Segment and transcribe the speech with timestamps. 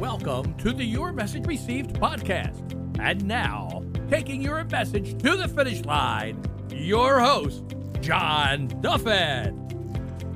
[0.00, 2.74] Welcome to the Your Message Received podcast.
[3.00, 7.64] And now, taking your message to the finish line, your host,
[8.02, 9.56] John Duffin.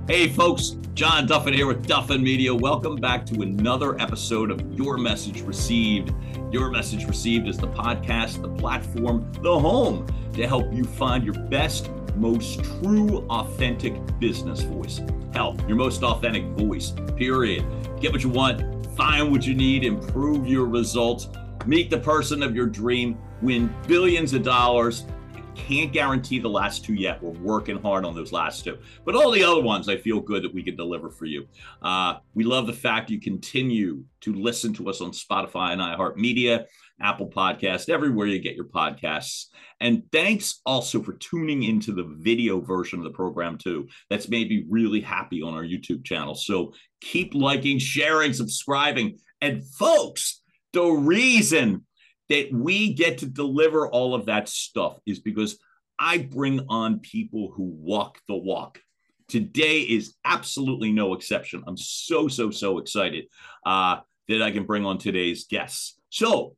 [0.09, 2.55] Hey, folks, John Duffin here with Duffin Media.
[2.55, 6.15] Welcome back to another episode of Your Message Received.
[6.51, 11.35] Your Message Received is the podcast, the platform, the home to help you find your
[11.35, 15.03] best, most true, authentic business voice.
[15.35, 17.63] Hell, your most authentic voice, period.
[18.01, 21.27] Get what you want, find what you need, improve your results,
[21.65, 25.07] meet the person of your dream, win billions of dollars.
[25.55, 27.23] Can't guarantee the last two yet.
[27.23, 28.77] We're working hard on those last two.
[29.07, 31.47] But all the other ones, I feel good that we can deliver for you.
[31.81, 36.67] Uh, we love the fact you continue to listen to us on Spotify and iHeartMedia,
[37.01, 39.47] Apple Podcast, everywhere you get your podcasts.
[39.81, 43.89] And thanks also for tuning into the video version of the program, too.
[44.11, 46.35] That's made me really happy on our YouTube channel.
[46.35, 49.19] So keep liking, sharing, subscribing.
[49.41, 50.43] And folks,
[50.73, 51.87] the reason
[52.29, 55.59] that we get to deliver all of that stuff is because
[55.99, 58.81] I bring on people who walk the walk.
[59.29, 61.63] Today is absolutely no exception.
[61.67, 63.27] I'm so, so, so excited
[63.65, 65.99] uh, that I can bring on today's guests.
[66.09, 66.57] So,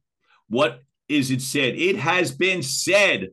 [0.53, 1.77] what is it said?
[1.77, 3.31] It has been said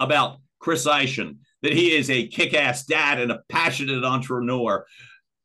[0.00, 4.86] about Chris Eischen that he is a kick ass dad and a passionate entrepreneur.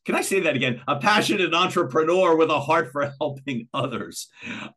[0.05, 0.81] Can I say that again?
[0.87, 4.29] A passionate entrepreneur with a heart for helping others.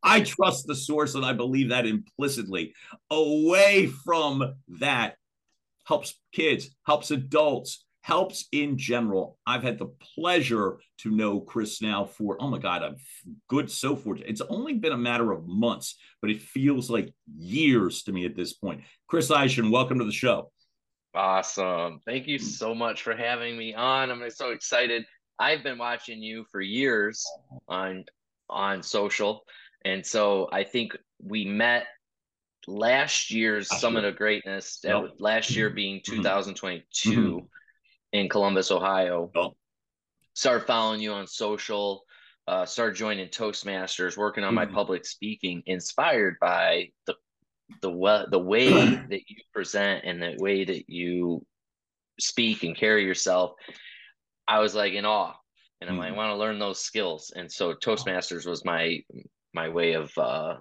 [0.02, 2.74] I trust the source and I believe that implicitly.
[3.10, 5.14] Away from that,
[5.84, 9.38] helps kids, helps adults, helps in general.
[9.46, 12.96] I've had the pleasure to know Chris now for, oh my God, I'm
[13.48, 14.28] good so fortunate.
[14.28, 18.34] It's only been a matter of months, but it feels like years to me at
[18.34, 18.80] this point.
[19.06, 20.50] Chris Eischen, welcome to the show.
[21.14, 22.00] Awesome.
[22.04, 22.42] Thank you mm.
[22.42, 24.10] so much for having me on.
[24.10, 25.04] I'm so excited.
[25.38, 27.24] I've been watching you for years
[27.68, 28.04] on
[28.48, 29.44] on social.
[29.84, 31.86] And so I think we met
[32.66, 35.10] last year's Summit of Greatness, yep.
[35.20, 35.76] last year mm-hmm.
[35.76, 36.16] being mm-hmm.
[36.16, 37.10] 2022.
[37.10, 37.46] Mm-hmm.
[38.12, 39.30] Mm-hmm in Columbus, Ohio.
[39.34, 39.54] Oh.
[40.34, 42.04] Started following you on social,
[42.46, 44.56] uh, started joining Toastmasters, working on mm-hmm.
[44.56, 47.14] my public speaking, inspired by the
[47.82, 48.68] the the way
[49.10, 51.44] that you present and the way that you
[52.18, 53.52] speak and carry yourself.
[54.46, 55.34] I was like in awe,
[55.80, 56.04] and I'm mm-hmm.
[56.04, 57.32] like, I want to learn those skills.
[57.34, 59.00] And so Toastmasters was my
[59.52, 60.54] my way of uh,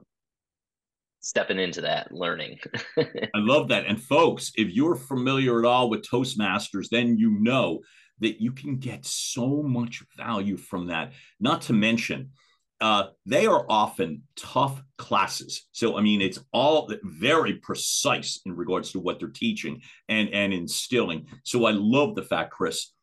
[1.22, 2.60] stepping into that learning.
[2.98, 3.86] I love that.
[3.86, 7.82] And folks, if you're familiar at all with Toastmasters, then you know
[8.20, 11.14] that you can get so much value from that.
[11.40, 12.32] Not to mention,
[12.82, 15.68] uh, they are often tough classes.
[15.74, 20.54] So, I mean, it's all very precise in regards to what they're teaching and, and
[20.54, 21.28] instilling.
[21.44, 22.94] So, I love the fact, Chris,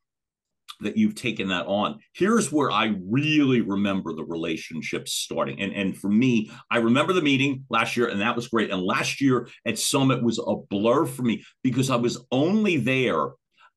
[0.81, 1.99] that you've taken that on.
[2.15, 5.61] Here's where I really remember the relationship starting.
[5.61, 8.71] And, and for me, I remember the meeting last year, and that was great.
[8.71, 13.29] And last year at Summit was a blur for me because I was only there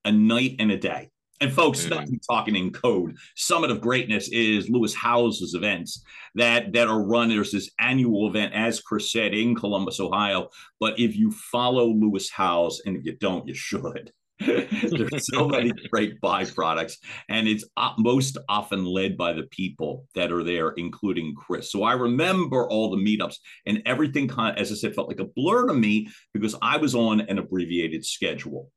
[0.06, 1.10] a night and a day.
[1.42, 1.96] And folks, mm-hmm.
[1.96, 3.16] not talking in code.
[3.36, 6.04] Summit of Greatness is Lewis Howes's events
[6.36, 7.30] that that are run.
[7.30, 10.50] There's this annual event, as Chris said, in Columbus, Ohio.
[10.82, 14.12] But if you follow Lewis Howes, and if you don't, you should.
[14.46, 16.94] There's so many great byproducts,
[17.28, 17.66] and it's
[17.98, 21.72] most often led by the people that are there, including Chris.
[21.72, 23.36] So I remember all the meetups,
[23.66, 26.78] and everything kind of, as I said, felt like a blur to me because I
[26.78, 28.72] was on an abbreviated schedule.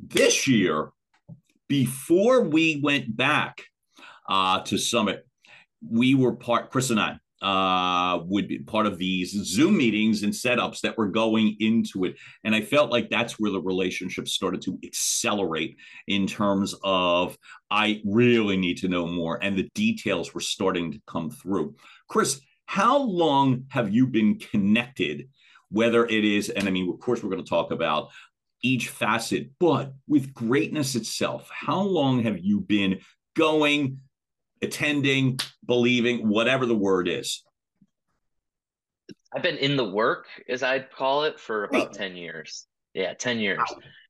[0.00, 0.90] This year,
[1.68, 3.62] before we went back
[4.28, 5.26] uh, to Summit,
[5.86, 10.32] we were part, Chris and I, uh, would be part of these Zoom meetings and
[10.32, 12.16] setups that were going into it.
[12.42, 15.76] And I felt like that's where the relationship started to accelerate
[16.08, 17.36] in terms of
[17.70, 19.38] I really need to know more.
[19.44, 21.74] And the details were starting to come through.
[22.08, 25.28] Chris, how long have you been connected?
[25.70, 28.08] Whether it is, and I mean, of course, we're going to talk about
[28.62, 33.00] each facet, but with greatness itself, how long have you been
[33.36, 33.98] going
[34.64, 37.42] attending, believing, whatever the word is?
[39.34, 42.66] I've been in the work, as I'd call it, for about 10 years.
[42.92, 43.58] Yeah, 10 years.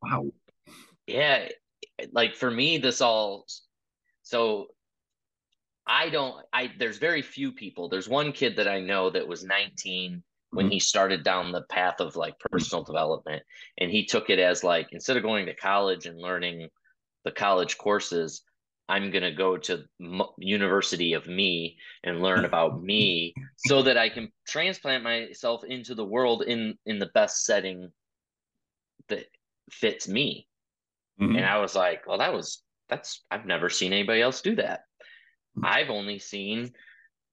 [0.03, 0.23] Wow.
[0.23, 0.31] wow.
[1.07, 1.49] Yeah.
[2.13, 3.47] Like for me, this all
[4.25, 4.69] so
[5.87, 7.89] I don't I there's very few people.
[7.89, 10.73] There's one kid that I know that was 19 when mm-hmm.
[10.73, 13.43] he started down the path of like personal development
[13.79, 16.69] and he took it as like instead of going to college and learning
[17.25, 18.43] the college courses
[18.89, 23.97] I'm going to go to M- University of Me and learn about me so that
[23.97, 27.91] I can transplant myself into the world in in the best setting
[29.09, 29.27] that
[29.71, 30.47] fits me.
[31.21, 31.37] Mm-hmm.
[31.37, 34.81] And I was like, well, that was that's I've never seen anybody else do that.
[35.57, 35.67] Mm-hmm.
[35.67, 36.73] I've only seen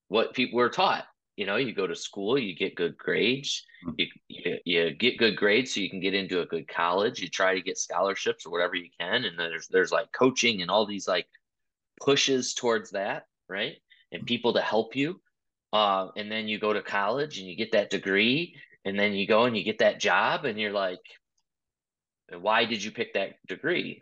[0.08, 1.06] what people were taught.
[1.38, 3.96] You know, you go to school, you get good grades, Mhm.
[3.98, 7.20] you, you you get good grades so you can get into a good college.
[7.20, 10.62] You try to get scholarships or whatever you can, and then there's there's like coaching
[10.62, 11.26] and all these like
[12.02, 13.76] pushes towards that, right?
[14.12, 15.22] And people to help you.
[15.72, 19.26] Uh, and then you go to college and you get that degree, and then you
[19.26, 21.00] go and you get that job, and you're like,
[22.40, 24.02] why did you pick that degree?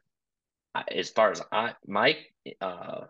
[0.91, 2.17] As far as I, my
[2.61, 3.05] uh,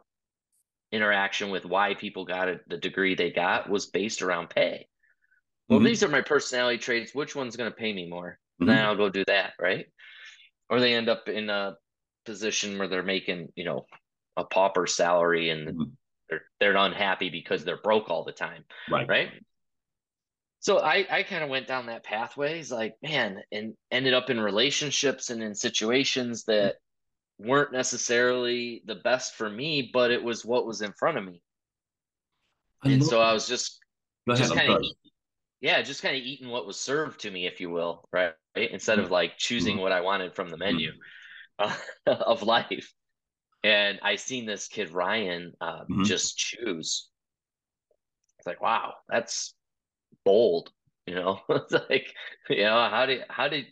[0.91, 4.87] interaction with why people got it, the degree they got was based around pay.
[5.67, 5.85] Well, Mhm.
[5.85, 7.13] these are my personality traits.
[7.13, 8.39] Which one's going to pay me more?
[8.61, 8.65] Mhm.
[8.65, 9.85] Then I'll go do that, right?
[10.69, 11.77] Or they end up in a
[12.25, 13.85] position where they're making, you know,
[14.39, 15.97] a pauper salary and Mhm.
[16.29, 19.07] they're they're unhappy because they're broke all the time, Right.
[19.07, 19.29] right?
[20.61, 22.59] So I I kind of went down that pathway.
[22.59, 26.77] It's like, man, and ended up in relationships and in situations that
[27.39, 31.41] weren't necessarily the best for me, but it was what was in front of me.
[32.81, 33.79] I and so I was just
[34.33, 34.81] just kind of
[35.61, 38.33] yeah, just kind of eating what was served to me, if you will, right?
[38.55, 38.71] right?
[38.71, 39.81] Instead of like choosing Mhm.
[39.81, 40.91] what I wanted from the menu
[41.59, 41.75] uh,
[42.07, 42.93] of life.
[43.63, 46.05] And I seen this kid Ryan uh, Mhm.
[46.05, 47.09] just choose.
[48.37, 49.53] It's like, wow, that's
[50.23, 50.71] bold,
[51.05, 51.41] you know.
[51.49, 52.13] it's like,
[52.49, 53.65] you know, how did how did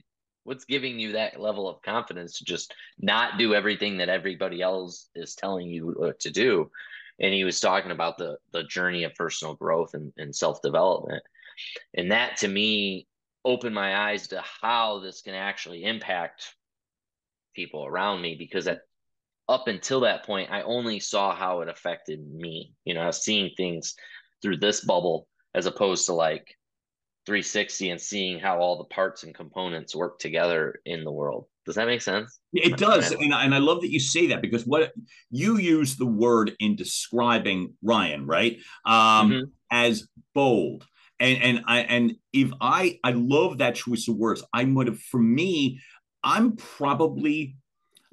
[0.44, 5.10] what's giving you that level of confidence to just not do everything that everybody else
[5.16, 6.70] is telling you uh, to do?
[7.20, 11.24] And he was talking about the the journey of personal growth and, and self development,
[11.94, 13.08] and that to me
[13.46, 16.54] opened my eyes to how this can actually impact
[17.56, 18.82] people around me because at
[19.50, 23.24] up until that point i only saw how it affected me you know i was
[23.24, 23.96] seeing things
[24.42, 26.56] through this bubble as opposed to like
[27.26, 31.76] 360 and seeing how all the parts and components work together in the world does
[31.76, 34.66] that make sense It does, and I, and I love that you say that because
[34.66, 34.94] what
[35.30, 38.60] you use the word in describing Ryan, right?
[38.86, 39.52] Um, Mhm.
[39.70, 40.88] As bold,
[41.20, 44.42] and and I and if I I love that choice of words.
[44.54, 45.82] I would have for me,
[46.24, 47.58] I'm probably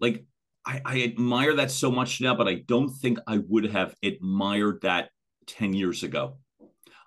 [0.01, 0.25] like
[0.67, 4.81] I, I admire that so much now, but I don't think I would have admired
[4.83, 5.11] that
[5.47, 6.39] ten years ago.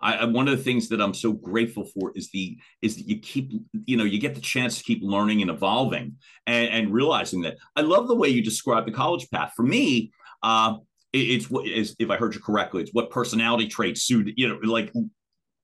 [0.02, 3.08] I, I one of the things that I'm so grateful for is the is that
[3.08, 3.52] you keep
[3.86, 7.58] you know you get the chance to keep learning and evolving and, and realizing that
[7.76, 9.54] I love the way you describe the college path.
[9.56, 10.12] For me,
[10.44, 10.78] uh,
[11.14, 14.48] it, it's what is if I heard you correctly, it's what personality traits suit you
[14.48, 14.92] know like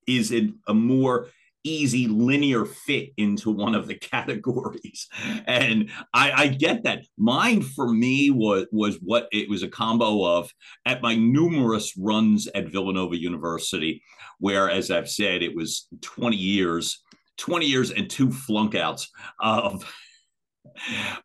[0.08, 1.30] is it a more
[1.64, 5.08] easy linear fit into one of the categories.
[5.46, 7.06] And I, I get that.
[7.18, 10.52] Mine for me was was what it was a combo of
[10.86, 14.02] at my numerous runs at villanova university
[14.40, 17.04] where as i've said it was 20 years
[17.38, 19.08] 20 years and two flunkouts
[19.40, 19.86] of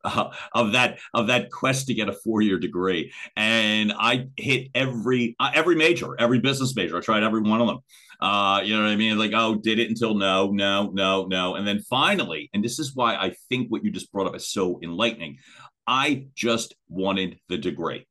[0.04, 4.68] uh, of that of that quest to get a four year degree, and I hit
[4.74, 6.96] every uh, every major, every business major.
[6.96, 7.78] I tried every one of them.
[8.20, 9.16] Uh, you know what I mean?
[9.18, 12.94] Like, oh, did it until no, no, no, no, and then finally, and this is
[12.94, 15.38] why I think what you just brought up is so enlightening.
[15.86, 18.06] I just wanted the degree,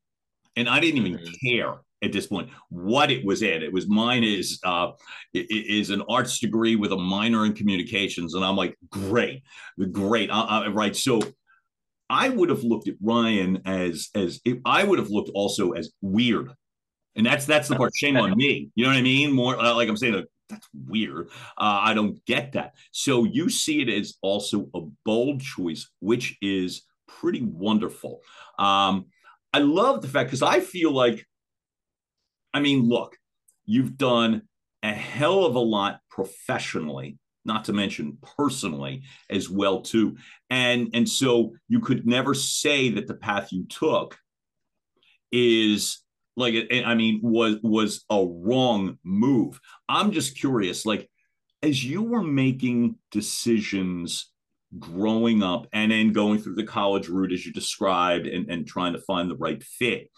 [0.56, 1.40] and I didn't even Mhm.
[1.42, 3.62] care at this point what it was in.
[3.62, 4.92] It was mine is uh,
[5.34, 9.42] i- i- is an arts degree with a minor in communications, and I'm like, great,
[9.90, 10.94] great, uh, uh, right?
[10.94, 11.20] So
[12.10, 15.90] I would have looked at Ryan as as if I would have looked also as
[16.00, 16.52] weird,
[17.16, 17.92] and that's that's the part.
[17.94, 18.70] Shame on me.
[18.74, 19.32] You know what I mean?
[19.32, 20.14] More uh, like I'm saying.
[20.14, 21.28] Uh, that's weird.
[21.58, 22.72] Uh, I don't get that.
[22.90, 28.20] So you see it as also a bold choice, which is pretty wonderful.
[28.58, 29.08] Um,
[29.52, 31.26] I love the fact because I feel like,
[32.52, 33.16] I mean, look,
[33.66, 34.42] you've done
[34.82, 40.16] a hell of a lot professionally, not to mention personally as well too.
[40.50, 44.18] And and so you could never say that the path you took
[45.30, 46.02] is
[46.36, 46.54] like
[46.86, 49.60] i mean was was a wrong move.
[49.88, 51.08] I'm just curious like
[51.62, 54.30] as you were making decisions
[54.78, 58.92] growing up and then going through the college route as you described and, and trying
[58.92, 60.10] to find the right fit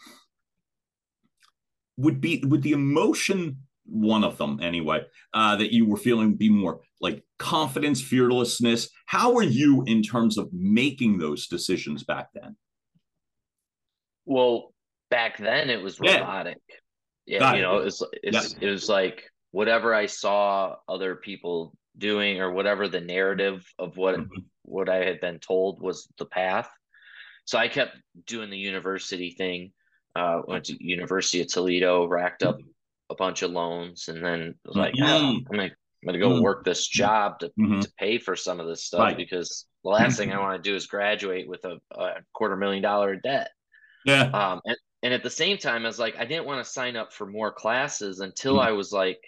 [2.00, 5.04] would be would the emotion one of them anyway
[5.34, 8.88] uh, that you were feeling be more like confidence fearlessness?
[9.06, 12.56] How were you in terms of making those decisions back then?
[14.26, 14.72] Well
[15.10, 16.58] back then it was robotic.
[17.26, 17.62] Yeah Got you it.
[17.62, 22.86] know it was it's, it was like whatever i saw other people doing or whatever
[22.88, 24.28] the narrative of what Mhm.
[24.62, 26.70] what i had been told was the path.
[27.44, 29.72] So i kept doing the university thing
[30.16, 32.58] uh went to university of toledo racked up
[33.10, 35.02] a bunch of loans and then was like Mhm.
[35.02, 35.64] "Ah, i'm gonna
[36.02, 36.42] I'm gonna go Mhm.
[36.42, 37.80] work this job to, Mhm.
[37.82, 39.16] to pay for some of this stuff Right.
[39.16, 42.82] because the last thing I want to do is graduate with a, a quarter million
[42.82, 43.50] dollar debt.
[44.04, 46.70] yeah Um, and and at the same time, I was like, I didn't want to
[46.70, 48.60] sign up for more classes until Mhm.
[48.60, 49.20] I was like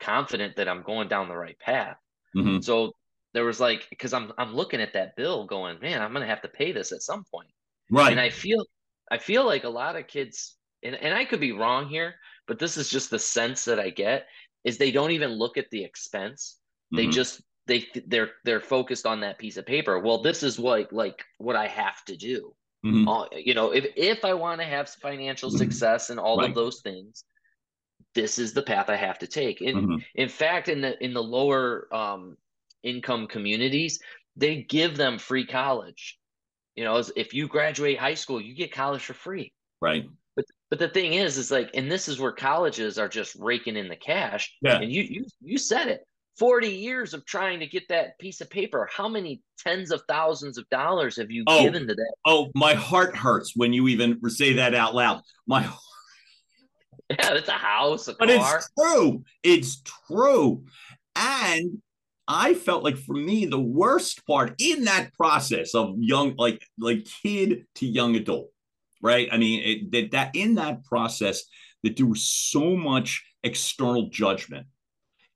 [0.00, 1.98] confident that I'm going down the right path.
[2.34, 2.64] Mhm.
[2.64, 2.92] So
[3.34, 6.42] there was like, because I'm I'm looking at that bill, going, man, I'm gonna have
[6.42, 7.50] to pay this at some point.
[7.90, 8.10] Right.
[8.12, 8.64] And I feel
[9.10, 12.14] I feel like a lot of kids, and, and I could be wrong here,
[12.46, 14.26] but this is just the sense that I get
[14.64, 16.60] is they don't even look at the expense.
[16.92, 17.12] They Mhm.
[17.12, 19.98] just they they're they're focused on that piece of paper.
[19.98, 22.54] Well, this is what like what I have to do.
[22.84, 23.06] Mhm.
[23.06, 25.58] All, you know, if if I want to have financial Mhm.
[25.58, 26.48] success and all Right.
[26.48, 27.24] of those things,
[28.14, 29.60] this is the path I have to take.
[29.60, 30.04] And Mhm.
[30.14, 32.36] in fact, in the in the lower um,
[32.82, 34.00] income communities,
[34.36, 36.18] they give them free college.
[36.78, 39.52] You know, if you graduate high school, you get college for free.
[39.80, 40.04] Right.
[40.36, 43.76] But but the thing is, is like, and this is where colleges are just raking
[43.76, 44.54] in the cash.
[44.62, 44.78] Yeah.
[44.78, 46.06] And you you you said it.
[46.38, 48.88] 40 years of trying to get that piece of paper.
[48.96, 51.64] How many tens of thousands of dollars have you Oh.
[51.64, 52.14] given to that?
[52.24, 55.22] Oh, my heart hurts when you even say that out loud.
[55.48, 55.62] My
[57.10, 58.58] Yeah, it's a house, a But car.
[58.58, 59.24] it's true.
[59.42, 60.64] It's true.
[61.16, 61.82] And
[62.28, 67.08] I felt like for me, the worst part in that process of young, like like
[67.22, 68.50] kid to young adult,
[69.02, 69.28] right?
[69.32, 71.44] I mean, it, that that in that process,
[71.82, 74.66] that there was so much external judgment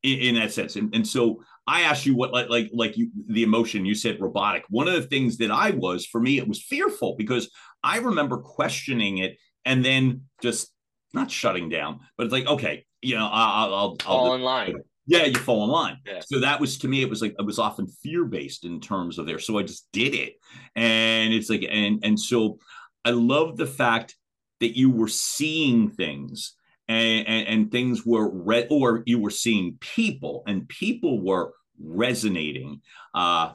[0.02, 0.76] in, in that sense.
[0.76, 4.20] And, and so I asked you what like like like you the emotion you said
[4.20, 4.64] robotic.
[4.68, 7.50] One of the things that I was for me, it was fearful because
[7.82, 10.72] I remember questioning it and then just
[11.14, 14.74] not shutting down, but it's like, okay, you know, I'll, I'll, I'll, all in line.
[15.06, 15.98] Yeah, you fall in line.
[16.06, 16.20] Yeah.
[16.24, 19.18] So that was to me, it was like it was often fear based in terms
[19.18, 19.38] of there.
[19.38, 20.34] So I just did it,
[20.76, 22.58] and it's like, and and so
[23.04, 24.16] I love the fact
[24.60, 26.54] that you were seeing things,
[26.86, 32.80] and and, and things were re- or you were seeing people, and people were resonating
[33.12, 33.52] uh,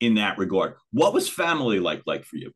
[0.00, 0.74] in that regard.
[0.92, 2.52] What was family like like for you?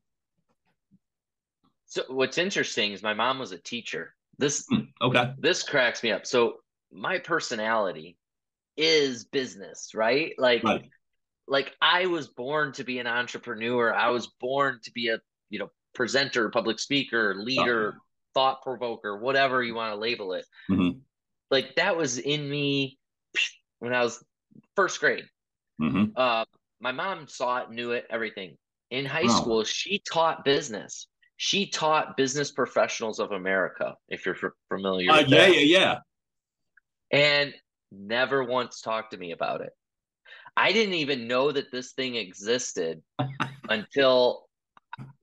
[1.86, 4.14] So what's interesting is my mom was a teacher.
[4.36, 6.26] This Hmm, okay, this cracks me up.
[6.26, 6.56] So
[6.94, 8.16] my personality
[8.76, 10.32] is business, right?
[10.38, 10.90] Like right,
[11.46, 13.92] like I was born to be an entrepreneur.
[13.92, 15.18] I was born to be a,
[15.50, 17.96] you know, presenter, public speaker, leader,
[18.32, 20.46] thought provoker, whatever you want to label it.
[20.70, 21.00] Mhm.
[21.50, 22.98] Like that was in me
[23.78, 24.22] when I was
[24.76, 25.24] first grade.
[25.78, 26.44] hmm Uh,
[26.80, 28.56] my mom saw it, knew it, everything.
[28.90, 29.28] In high Wow.
[29.28, 31.08] school, she taught business.
[31.36, 35.10] She taught Business Professionals of America, if you're familiar.
[35.10, 35.98] uh, yeah, yeah, yeah.
[37.14, 37.54] And
[37.92, 39.70] never once talked to me about it.
[40.56, 43.02] I didn't even know that this thing existed
[43.68, 44.46] until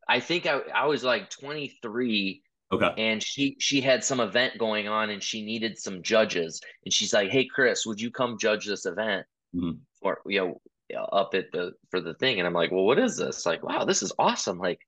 [0.07, 2.41] I think I, I was like 23
[2.73, 6.93] Okay, and she she had some event going on and she needed some judges and
[6.93, 9.79] she's like, "Hey Chris, would you come judge this event Mhm.
[9.99, 10.39] for you
[10.93, 13.61] know up at the for the thing?" And I'm like, "Well, what is this?" Like,
[13.61, 14.79] "Wow, this is awesome." Like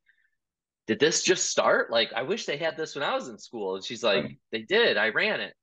[0.88, 1.92] did this just start?
[1.92, 3.76] Like, I wish they had this when I was in school.
[3.76, 4.38] And she's like, Right.
[4.52, 4.98] they did.
[4.98, 5.54] I ran it.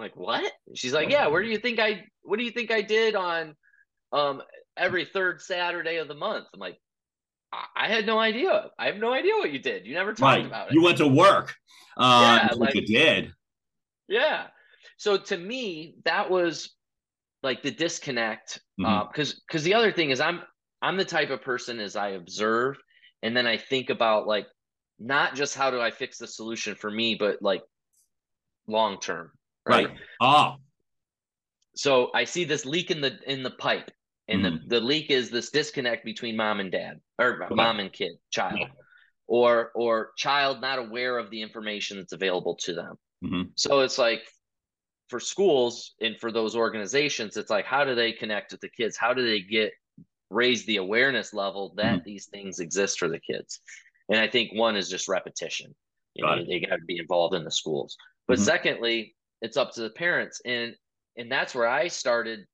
[0.00, 0.50] I'm like, what?
[0.74, 1.26] She's like, yeah.
[1.26, 2.04] Where do you think I?
[2.22, 3.54] What do you think I did on
[4.12, 4.40] um
[4.76, 6.46] every third Saturday of the month?
[6.54, 6.78] I'm like,
[7.52, 8.70] I, I had no idea.
[8.78, 9.86] I have no idea what you did.
[9.86, 10.46] You never talked right.
[10.46, 10.74] about it.
[10.74, 11.54] You went to work.
[11.96, 13.32] Uh, Yeah, like- you did.
[14.08, 14.46] Yeah.
[14.96, 16.70] So to me, that was
[17.42, 18.60] like the disconnect.
[18.82, 19.12] Uh, Mhm.
[19.12, 20.40] because because the other thing is I'm
[20.80, 22.78] I'm the type of person as I observe
[23.22, 24.46] and then I think about like
[24.98, 27.62] not just how do I fix the solution for me, but like
[28.66, 29.32] long term.
[29.70, 29.88] Right?
[29.88, 29.98] Right.
[30.20, 30.56] Ah,
[31.74, 33.90] So I see this leak in the in the pipe.
[34.28, 34.68] And Mm-hmm.
[34.68, 38.58] the, the leak is this disconnect between mom and dad or mom and kid, child.
[38.60, 38.66] Yeah.
[39.26, 42.94] Or or child not aware of the information that's available to them.
[43.24, 43.50] Mhm.
[43.54, 44.22] So it's like
[45.08, 48.96] for schools and for those organizations, it's like how do they connect with the kids?
[48.96, 49.72] How do they get
[50.30, 52.04] raise the awareness level that Mm-hmm.
[52.04, 53.60] these things exist for the kids?
[54.08, 55.74] And I think one is just repetition.
[56.14, 56.48] You Got know, it.
[56.48, 57.96] they got to be involved in the schools.
[58.28, 58.42] But Mhm.
[58.42, 60.74] secondly, it's up to the parents, and
[61.16, 62.46] and that's where I started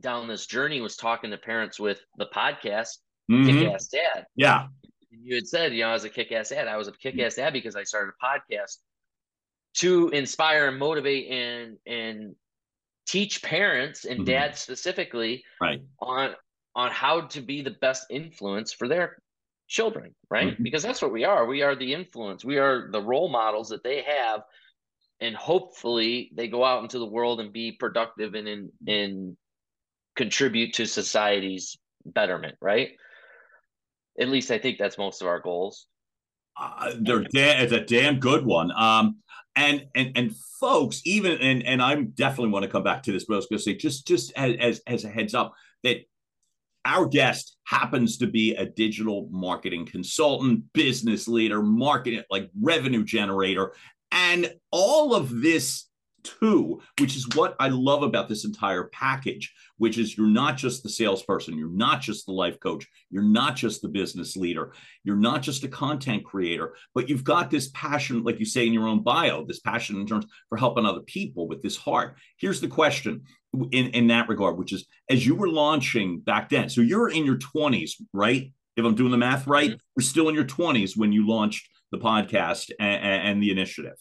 [0.00, 2.98] down this journey was talking to parents with the podcast
[3.30, 3.46] Mhm.
[3.46, 4.26] Kick Ass Dad.
[4.34, 4.66] Yeah.
[5.12, 6.66] And you had said, you know, I was a kick ass dad.
[6.68, 8.78] I was a kick ass dad because I started a podcast
[9.74, 12.34] to inspire and motivate and and
[13.06, 14.26] teach parents and Mhm.
[14.26, 15.80] dads specifically Right.
[16.00, 16.34] on
[16.76, 19.20] on how to be the best influence for their
[19.66, 20.56] children, right?
[20.56, 20.62] Mhm.
[20.62, 21.44] Because that's what we are.
[21.46, 22.44] We are the influence.
[22.44, 24.42] We are the role models that they have,
[25.20, 29.36] and hopefully they go out into the world and be productive and in and
[30.16, 32.90] contribute to society's betterment, right?
[34.18, 35.86] At least I think that's most of our goals.
[36.56, 38.70] Uh, they're da- it's a damn good one.
[38.72, 39.16] Um,
[39.56, 43.24] and and and folks, even and and I'm definitely want to come back to this,
[43.24, 45.98] but I was going to say just just as, as as a heads up that
[46.84, 53.74] our guest happens to be a digital marketing consultant, business leader, marketing, like revenue generator.
[54.12, 55.86] And all of this
[56.22, 60.82] too, which is what I love about this entire package, which is you're not just
[60.82, 64.72] the salesperson, you're not just the life coach, you're not just the business leader,
[65.04, 68.72] you're not just a content creator, but you've got this passion, like you say in
[68.72, 72.16] your own bio, this passion in terms for helping other people with this heart.
[72.38, 73.22] Here's the question
[73.72, 77.24] in, in that regard, which is as you were launching back then, so you're in
[77.24, 78.52] your 20s, right?
[78.76, 79.78] If I'm doing the math right, mm-hmm.
[79.96, 83.96] you're still in your 20s when you launched the podcast and, and the initiative.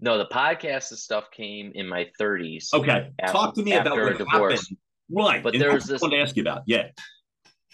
[0.00, 2.72] No, the podcast and stuff came in my 30s.
[2.72, 4.62] Okay, after, talk to me about what divorce.
[4.62, 4.78] happened.
[5.10, 6.02] Right, but there was this.
[6.02, 6.62] I want to ask you about.
[6.66, 6.88] Yeah,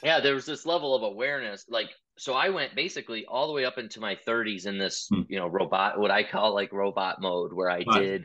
[0.02, 0.20] yeah.
[0.20, 2.32] There was this level of awareness, like so.
[2.34, 5.22] I went basically all the way up into my 30s in this, hmm.
[5.28, 8.00] you know, robot, what I call like robot mode, where I right.
[8.00, 8.24] did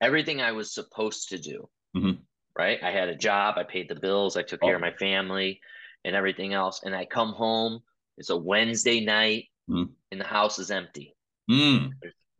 [0.00, 1.68] everything I was supposed to do.
[1.96, 2.22] Mm-hmm.
[2.58, 4.66] Right, I had a job, I paid the bills, I took oh.
[4.66, 5.60] care of my family,
[6.04, 6.80] and everything else.
[6.82, 7.80] And I come home.
[8.16, 9.88] It's a Wednesday night, mm.
[10.10, 11.14] and the house is empty.
[11.50, 11.92] Mm.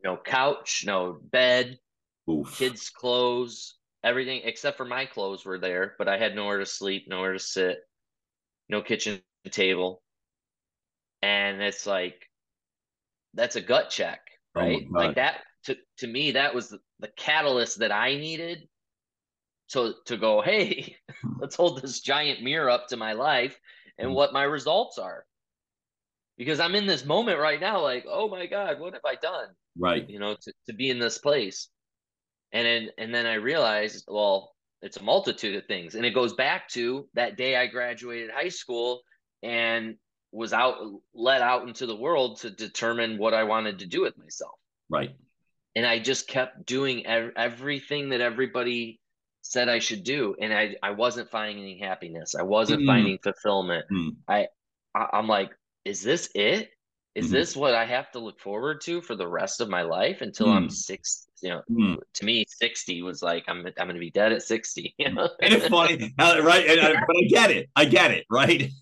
[0.03, 1.79] No couch, no bed,
[2.29, 2.57] Oof.
[2.57, 7.05] kids' clothes, everything except for my clothes were there, but I had nowhere to sleep,
[7.07, 7.79] nowhere to sit,
[8.69, 10.01] no kitchen table.
[11.21, 12.29] And it's like
[13.33, 14.21] that's a gut check,
[14.55, 14.85] oh right?
[14.87, 18.67] Oh like that to to me that was the, the catalyst that I needed
[19.69, 20.95] to to go, hey,
[21.39, 23.59] let's hold this giant mirror up to my life
[23.97, 24.13] and mm.
[24.13, 25.25] what my results are.
[26.37, 29.47] Because I'm in this moment right now, like, oh my God, what have I done?
[29.79, 30.09] right.
[30.09, 31.69] You know to, to be in this place.
[32.53, 35.95] And then and then i realized well it's a multitude of things.
[35.95, 39.01] And it goes back to that day i graduated high school
[39.43, 39.95] and
[40.31, 40.75] was out
[41.13, 44.55] let out into the world to determine what i wanted to do with myself.
[44.89, 45.11] Right.
[45.75, 48.99] And i just kept doing ev- everything that everybody
[49.41, 50.35] said i should do.
[50.39, 52.35] And i i wasn't finding any happiness.
[52.35, 52.87] I wasn't mm.
[52.87, 53.85] finding fulfillment.
[53.91, 54.15] Mm.
[54.27, 54.47] I,
[54.95, 55.51] I i'm like
[55.87, 56.69] is this it
[57.15, 57.33] is mm-hmm.
[57.33, 60.47] this what I have to look forward to for the rest of my life until
[60.47, 60.55] mm.
[60.55, 61.27] I'm six?
[61.41, 61.97] You know, mm.
[62.15, 64.93] to me, sixty was like I'm I'm going to be dead at sixty.
[64.97, 65.29] You know?
[65.41, 66.67] and it's funny, right?
[66.67, 67.69] And I, but I get it.
[67.75, 68.25] I get it.
[68.29, 68.69] Right?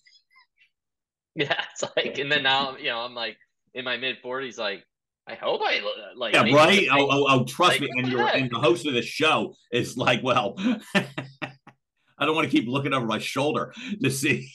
[1.38, 3.36] Yeah, it's like, and then now you know I'm like
[3.74, 4.86] in my mid forties, like
[5.28, 5.82] I hope I
[6.16, 6.34] like.
[6.34, 6.88] Yeah, right.
[6.90, 7.90] Oh, oh, oh, trust like, me.
[7.98, 10.56] And you're and the host of the show is like, well,
[10.96, 14.50] I don't want to keep looking over my shoulder to see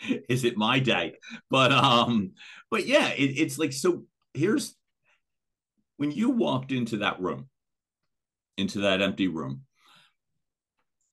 [0.28, 1.14] is it my day,
[1.50, 2.32] but um,
[2.70, 4.04] but yeah, it, it's like so.
[4.34, 4.74] Here's
[5.96, 7.48] when you walked into that room,
[8.56, 9.62] into that empty room.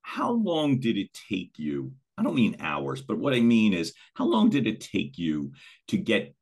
[0.01, 1.93] How long did it take you?
[2.17, 5.51] I don't mean hours, but what I mean is, how long did it take you
[5.87, 6.35] to get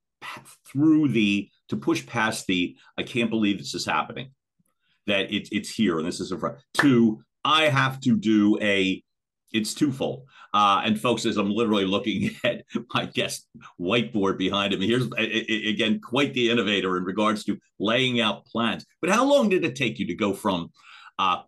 [0.67, 4.31] through the to push past the I can't believe this is happening,
[5.07, 9.02] that it, it's here and this is a front to I have to do a
[9.53, 10.25] it's twofold.
[10.53, 12.63] Uh, and folks, as I'm literally looking at
[12.93, 13.47] my guest
[13.79, 18.85] whiteboard behind him, here's again quite the innovator in regards to laying out plans.
[19.01, 20.71] But how long did it take you to go from
[21.17, 21.43] uh,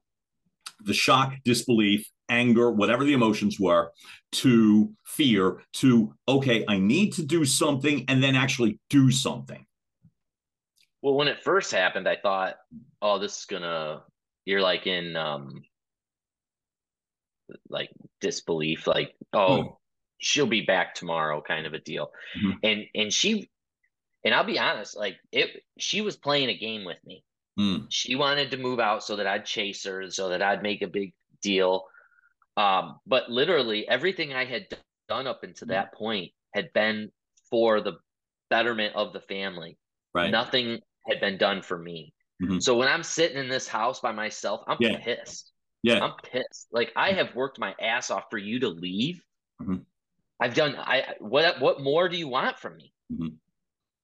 [0.84, 3.92] the shock, disbelief, anger, whatever the emotions were,
[4.32, 9.66] to fear, to okay, I need to do something, and then actually do something?
[11.02, 12.56] Well, when it first happened, I thought,
[13.02, 14.04] oh, this is gonna.
[14.46, 15.64] You're like in um,
[17.70, 17.90] like
[18.22, 19.76] disbelief, like, oh, mm.
[20.18, 22.12] she'll be back tomorrow kind of a deal.
[22.38, 22.52] Mm-hmm.
[22.64, 23.50] And and she
[24.24, 27.24] and I'll be honest, like it she was playing a game with me.
[27.60, 27.86] Mm.
[27.90, 30.88] She wanted to move out so that I'd chase her, so that I'd make a
[30.88, 31.86] big deal.
[32.58, 34.68] Um, but literally everything I had
[35.08, 35.72] done up until mm.
[35.72, 37.12] that point had been
[37.50, 37.94] for the
[38.50, 39.78] betterment of the family.
[40.14, 40.32] Right.
[40.32, 42.14] Nothing had been done for me.
[42.42, 42.60] Mm-hmm.
[42.60, 44.98] So when I'm sitting in this house by myself, I'm yeah.
[45.00, 45.52] pissed.
[45.86, 46.04] Yeah.
[46.04, 46.68] I'm pissed.
[46.72, 49.22] Like I have worked my ass off for you to leave.
[49.62, 49.84] Mm-hmm.
[50.40, 52.92] I've done I what what more do you want from me?
[53.14, 53.36] Mm-hmm.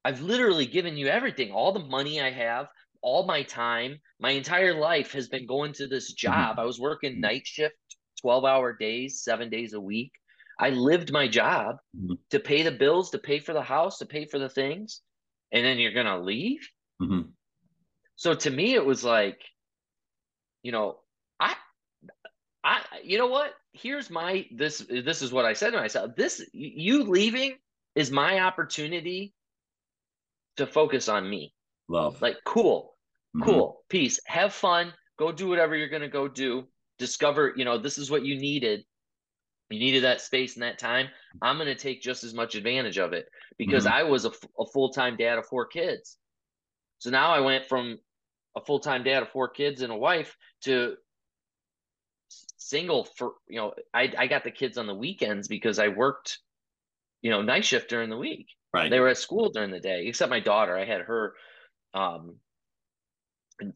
[0.06, 2.68] I've literally given you everything, all the money I have,
[3.02, 6.28] all my time, my entire life has been going to this mm-hmm.
[6.28, 6.52] job.
[6.52, 6.60] Mm-hmm.
[6.60, 7.22] I was working mm-hmm.
[7.22, 7.76] night shift,
[8.22, 10.12] 12 hour days, seven days a week.
[10.60, 12.14] I lived my job mm-hmm.
[12.30, 15.02] to pay the bills, to pay for the house, to pay for the things.
[15.52, 16.62] And then you're going to leave.
[18.18, 19.42] So to me, it was like,
[20.62, 21.00] you know,
[22.64, 23.54] I you know what?
[23.74, 26.16] Here's my this this is what I said to myself.
[26.16, 27.56] This you leaving
[27.96, 29.34] is my opportunity
[30.58, 31.54] to focus on me.
[31.88, 32.22] Love.
[32.22, 32.96] Like cool.
[33.36, 33.50] Mm-hmm.
[33.50, 33.82] Cool.
[33.90, 34.20] Peace.
[34.26, 34.94] Have fun.
[35.18, 36.68] Go do whatever you're going to go do.
[37.00, 38.84] Discover, you know, this is what you needed.
[39.70, 41.08] You needed that space and that time.
[41.42, 43.26] I'm going to take just as much advantage of it
[43.58, 43.94] because mm-hmm.
[43.94, 46.18] I was a, a full-time dad of four kids.
[47.00, 47.98] So now I went from
[48.56, 50.96] a full-time dad of four kids and a wife to
[52.62, 56.40] single for you know I I got the kids on the weekends because I worked
[57.22, 58.48] you know night shift during the week.
[58.74, 58.90] Right.
[58.90, 60.78] They were at school during the day, except my daughter.
[60.78, 61.34] I had her
[61.94, 62.38] um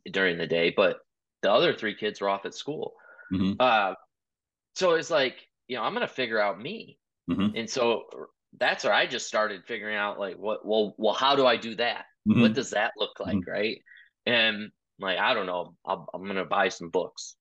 [0.09, 0.99] during the day, but
[1.41, 2.93] the other three kids were off at school.
[3.33, 3.53] Mm-hmm.
[3.59, 3.93] Uh,
[4.75, 5.35] so it's like
[5.67, 6.97] you know I'm gonna figure out me,
[7.29, 7.57] Mhm.
[7.59, 8.03] and so
[8.57, 11.75] that's where I just started figuring out like what well well how do I do
[11.75, 12.05] that?
[12.27, 12.41] Mhm.
[12.41, 13.81] What does that look like, right?
[14.25, 17.35] And like I don't know, I'll, I'm gonna buy some books.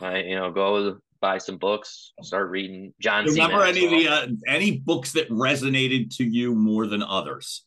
[0.00, 3.28] I you know go buy some books, start reading John.
[3.28, 3.40] C.
[3.40, 7.64] Remember any of the uh, any books that resonated to you more than others?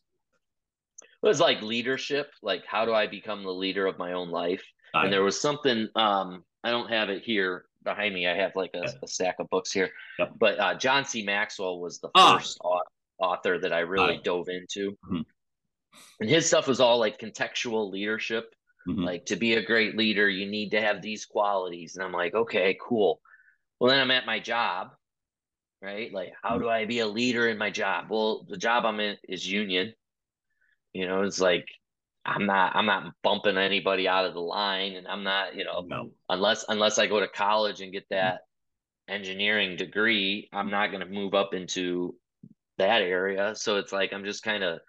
[1.22, 4.64] It was like leadership, like how do I become the leader of my own life?
[4.94, 8.26] Got and there was something um I don't have it here behind me.
[8.28, 9.90] I have like a, a stack of books here.
[10.18, 10.32] Yep.
[10.38, 11.24] But uh, John C.
[11.24, 12.36] Maxwell was the Ah.
[12.38, 12.80] first au-
[13.18, 14.24] author that I really it.
[14.24, 14.96] dove into.
[15.10, 15.24] Mhm.
[16.20, 18.54] And his stuff was all like contextual leadership.
[18.86, 19.04] Mhm.
[19.04, 21.96] Like to be a great leader, you need to have these qualities.
[21.96, 23.20] And I'm like, okay, cool.
[23.78, 24.90] Well, then I'm at my job,
[25.80, 26.12] right?
[26.12, 28.06] Like, how do I be a leader in my job?
[28.10, 29.94] Well, the job I'm in is union.
[30.92, 31.66] You know, it's like
[32.24, 35.82] I'm not I'm not bumping anybody out of the line, and I'm not, you know,
[35.82, 36.10] No.
[36.28, 38.42] unless unless I go to college and get that
[39.08, 42.16] engineering degree, I'm not going to move up into
[42.78, 43.54] that area.
[43.54, 44.80] So it's like I'm just kind of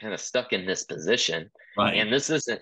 [0.00, 1.50] kind of stuck in this position.
[1.76, 1.98] Right.
[1.98, 2.60] And this isn't,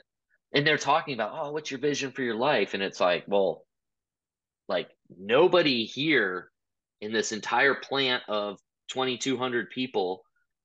[0.55, 2.75] and they're talking about, oh, what's your vision for your life?
[2.75, 3.64] And it's like, well,
[4.68, 6.51] like nobody here
[7.01, 10.22] in this entire plant of 2,200 people,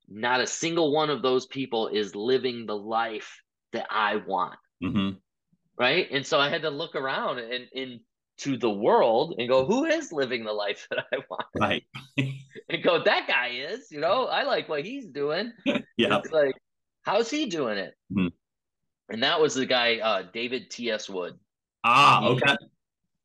[0.07, 3.41] not a single one of those people is living the life
[3.73, 4.55] that I want.
[4.83, 5.17] Mm-hmm.
[5.79, 6.07] Right.
[6.11, 10.11] And so I had to look around and into the world and go, who is
[10.11, 11.45] living the life that I want?
[11.57, 11.83] Right.
[12.69, 15.53] And go, that guy is, you know, I like what he's doing.
[15.97, 16.17] Yeah.
[16.17, 16.53] It's like,
[17.07, 17.95] how's he doing it?
[18.11, 18.31] Mhm.
[19.09, 21.09] And that was the guy, uh, David T.S.
[21.09, 21.39] Wood.
[21.85, 22.55] Ah, He- okay.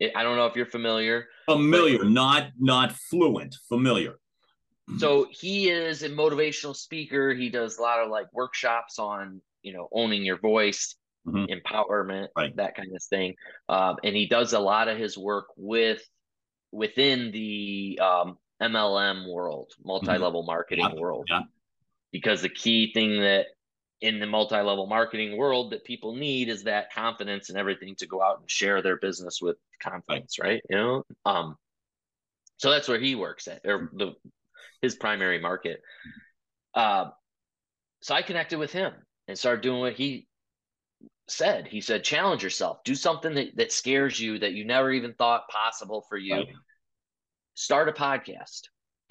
[0.00, 1.28] I- I don't know if you're familiar.
[1.46, 3.56] Familiar, not not fluent.
[3.68, 4.18] Familiar.
[4.98, 7.34] So he is a motivational speaker.
[7.34, 11.48] He does a lot of like workshops on, you know, owning your voice, Mhm.
[11.48, 12.54] empowerment, Right.
[12.56, 13.36] that kind of thing.
[13.68, 16.02] Um, and he does a lot of his work with
[16.72, 21.26] within the um, MLM world, multi-level marketing Yep, world.
[21.28, 21.42] yep.
[22.12, 23.46] Because the key thing that
[24.02, 28.20] in the multi-level marketing world that people need is that confidence and everything to go
[28.20, 30.60] out and share their business with confidence, right?
[30.68, 31.56] You know, um,
[32.58, 34.14] so that's where he works at, or the
[34.82, 35.80] his primary market.
[36.74, 37.10] Uh,
[38.00, 38.92] so I connected with him
[39.28, 40.26] and started doing what he
[41.28, 41.68] said.
[41.68, 45.48] He said, challenge yourself, do something that, that scares you that you never even thought
[45.48, 46.34] possible for you.
[46.34, 46.48] Right.
[47.54, 48.62] Start a podcast.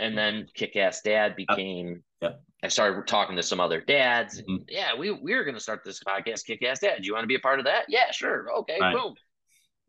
[0.01, 2.41] And then Kick Ass Dad became Yep.
[2.63, 4.37] I started talking to some other dads.
[4.37, 4.65] and, Mhm.
[4.67, 7.01] Yeah, we we were gonna start this podcast, Kick Ass Dad.
[7.01, 7.85] Do you want to be a part of that?
[7.87, 8.51] Yeah, sure.
[8.59, 8.95] Okay, Right.
[8.95, 9.15] boom.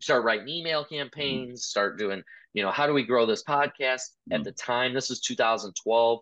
[0.00, 2.22] Start writing email campaigns, start doing,
[2.54, 4.02] you know, how do we grow this podcast?
[4.30, 4.44] At Mhm.
[4.44, 6.20] the time, this was 2012.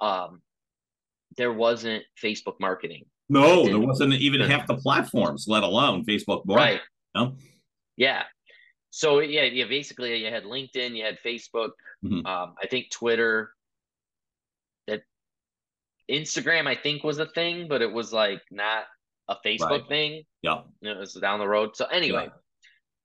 [0.00, 0.42] Um,
[1.36, 3.04] there wasn't Facebook marketing.
[3.28, 6.44] No, there wasn't even half the platforms, let alone Facebook.
[6.46, 6.62] Market.
[6.62, 6.80] Right.
[7.14, 7.36] No?
[7.96, 8.24] Yeah.
[8.90, 11.70] So yeah, yeah, basically you had LinkedIn, you had Facebook,
[12.04, 12.26] Mhm.
[12.26, 13.54] um, I think Twitter,
[14.86, 15.02] that
[16.10, 18.86] Instagram, I think was a thing, but it was like not
[19.28, 19.88] a Facebook Right.
[19.88, 20.26] thing.
[20.42, 20.62] Yeah.
[20.80, 21.76] It was down the road.
[21.76, 22.34] So anyway, Yeah.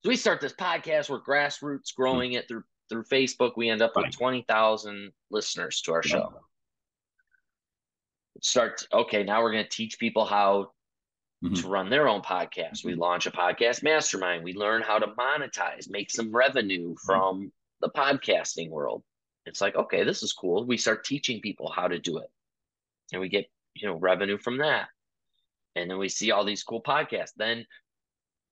[0.03, 1.09] so we start this podcast.
[1.09, 3.53] We're grassroots growing it through through Facebook.
[3.57, 4.05] We end up Right.
[4.07, 6.11] with twenty thousand listeners to our Yeah.
[6.11, 6.45] show.
[8.41, 9.23] Start okay.
[9.23, 10.73] Now we're going to teach people how
[11.43, 11.61] Mhm.
[11.61, 12.85] to run their own podcast.
[12.85, 14.43] We launch a podcast mastermind.
[14.43, 17.51] We learn how to monetize, make some revenue from
[17.81, 19.03] the podcasting world.
[19.45, 20.65] It's like, okay, this is cool.
[20.65, 22.31] We start teaching people how to do it.
[23.11, 24.87] And we get, you know, revenue from that.
[25.75, 27.33] And then we see all these cool podcasts.
[27.35, 27.65] Then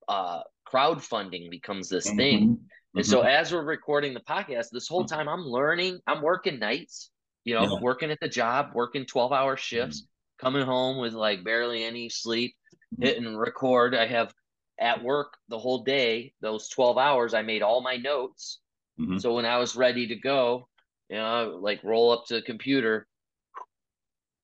[0.08, 2.58] uh crowdfunding becomes this thing.
[2.58, 2.60] Mhm.
[2.96, 7.10] And so as we're recording the podcast, this whole time I'm learning, I'm working nights,
[7.46, 7.80] you know, Yeah.
[7.80, 10.06] working at the job, working 12 hour shifts,
[10.40, 12.56] coming home with like barely any sleep,
[13.00, 13.18] Mhm.
[13.18, 13.96] and record.
[13.96, 14.34] I have
[14.80, 18.60] at work the whole day, those 12 hours, I made all my notes.
[19.00, 19.22] Mhm.
[19.22, 20.68] So when I was ready to go,
[21.10, 23.08] you know, like roll up to the computer,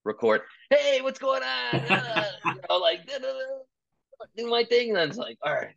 [0.04, 1.76] record, hey, what's going on?
[1.76, 4.90] Uh, you know, like do my thing.
[4.90, 5.76] And then it's like, all right.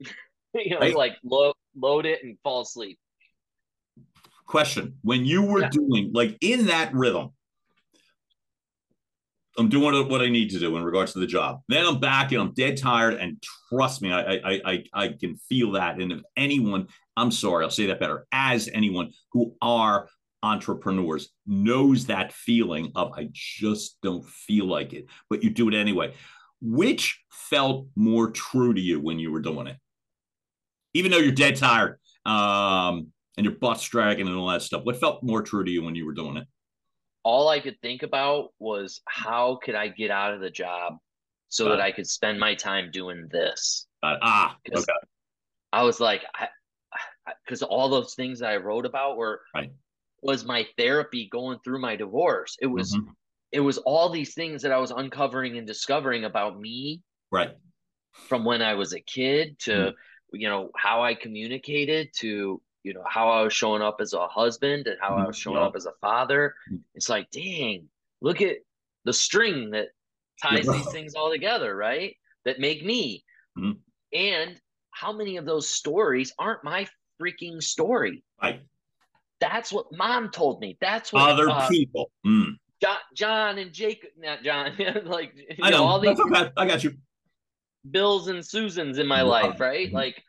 [0.54, 0.96] you know, Right.
[0.96, 2.98] like load load it and fall asleep.
[4.46, 5.70] Question: When you were Yeah.
[5.70, 7.32] doing like in that rhythm,
[9.58, 11.60] I'm doing what I need to do in regards to the job.
[11.68, 13.14] Then I'm back and I'm dead tired.
[13.14, 16.00] And trust me, I I I I can feel that.
[16.00, 18.26] And if anyone, I'm sorry, I'll say that better.
[18.32, 20.08] As anyone who are
[20.42, 25.74] entrepreneurs knows that feeling of I just don't feel like it, but you do it
[25.74, 26.14] anyway.
[26.60, 29.76] Which felt more true to you when you were doing it?
[30.94, 34.84] even though you're dead tired um, and your butt's dragging and all that stuff?
[34.84, 36.46] What felt more true to you when you were doing it?
[37.24, 40.98] All I could think about was how could I get out of the job
[41.52, 43.86] so that I could spend my time doing this.
[44.02, 44.92] Ah, okay.
[45.70, 46.22] I was like,
[47.44, 49.70] because all those things I wrote about were right.
[50.22, 52.56] was my therapy going through my divorce.
[52.62, 53.10] It was mm-hmm.
[53.52, 57.02] it was all these things that I was uncovering and discovering about me.
[57.30, 57.50] Right.
[58.28, 60.36] From when I was a kid to mm-hmm.
[60.36, 64.26] you know how I communicated to you know how I was showing up as a
[64.26, 65.22] husband and how mm-hmm.
[65.22, 66.54] I was showing up as a father.
[66.68, 66.78] Mm-hmm.
[66.94, 67.88] It's like, dang,
[68.20, 68.56] look at
[69.04, 69.88] the string that
[70.42, 70.72] ties yeah.
[70.72, 72.16] these things all together, right?
[72.44, 73.24] That make me.
[73.58, 73.78] Mm-hmm.
[74.18, 76.86] And how many of those stories aren't my
[77.20, 78.22] freaking story?
[78.42, 78.62] Right.
[79.40, 80.76] That's what mom told me.
[80.80, 82.10] That's what other uh, people.
[82.24, 82.56] Mm.
[82.80, 84.72] John, John and Jacob, not John,
[85.04, 86.18] like I know, know all these.
[86.18, 86.50] Okay.
[86.56, 86.94] I got you.
[87.88, 89.86] Bills and Susans in my life, right?
[89.86, 89.96] Mm-hmm.
[89.96, 90.22] Like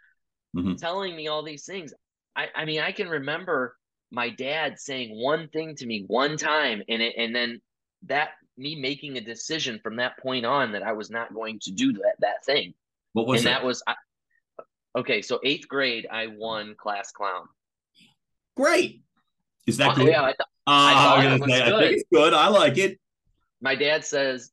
[0.55, 0.75] mm-hmm.
[0.75, 1.93] telling me all these things.
[2.35, 3.75] I, I mean, I can remember
[4.11, 7.61] my dad saying one thing to me one time, and it, and then
[8.03, 11.71] that me making a decision from that point on that I was not going to
[11.71, 12.73] do that that thing.
[13.13, 13.61] What was and that?
[13.61, 13.95] that was I,
[14.97, 15.21] okay.
[15.21, 17.47] So eighth grade, I won class clown.
[18.55, 19.01] Great.
[19.65, 20.07] Is that uh, good?
[20.07, 21.73] Yeah, I, th- uh, I, thought it was say, good.
[21.73, 22.33] I think it's good.
[22.33, 22.99] I like it.
[23.61, 24.51] My dad says,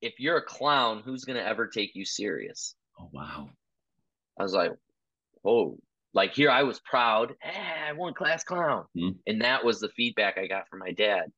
[0.00, 2.74] if you're a clown, who's gonna ever take you serious?
[3.00, 3.48] Oh wow.
[4.38, 4.72] I was like,
[5.44, 5.78] oh,
[6.14, 7.34] like here I was proud.
[7.40, 8.84] Hey, I won class clown.
[8.96, 9.18] Mm-hmm.
[9.26, 11.32] And that was the feedback I got from my dad.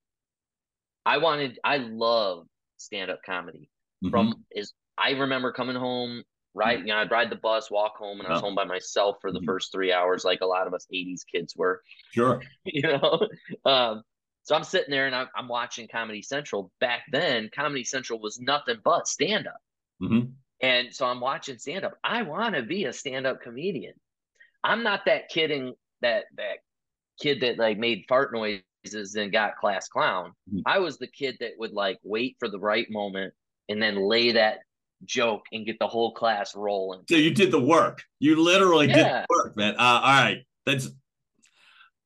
[1.07, 3.71] I wanted, I love stand up comedy.
[4.05, 4.11] Mm-hmm.
[4.11, 6.23] From is I remember coming home,
[6.55, 6.79] right?
[6.79, 6.89] Mm-hmm.
[6.89, 9.33] You know, I'd ride the bus, walk home, and I was home by myself for
[9.33, 9.47] the mm-hmm.
[9.47, 11.83] first three hours, like a lot of us 80s kids were.
[12.13, 12.43] Sure.
[12.65, 13.29] you know,
[13.65, 14.03] um,
[14.45, 16.71] so I'm sitting there and I'm, I'm, watching Comedy Central.
[16.79, 19.57] Back then, Comedy Central was nothing but stand up.
[20.03, 20.31] Mm-hmm.
[20.61, 21.95] And so I'm watching stand up.
[22.05, 23.95] I want to be a stand up comedian.
[24.65, 26.59] I'm not that kidding that that
[27.21, 30.33] kid that like made fart noises and got class clown.
[30.49, 30.61] Mm-hmm.
[30.67, 33.35] I was the kid that would like wait for the right moment
[33.69, 34.61] and then lay that
[35.05, 37.03] joke and get the whole class rolling.
[37.09, 38.03] So you did the work.
[38.19, 38.95] You literally yeah.
[38.95, 39.75] did the work, man.
[39.75, 40.89] Uh, all right, that's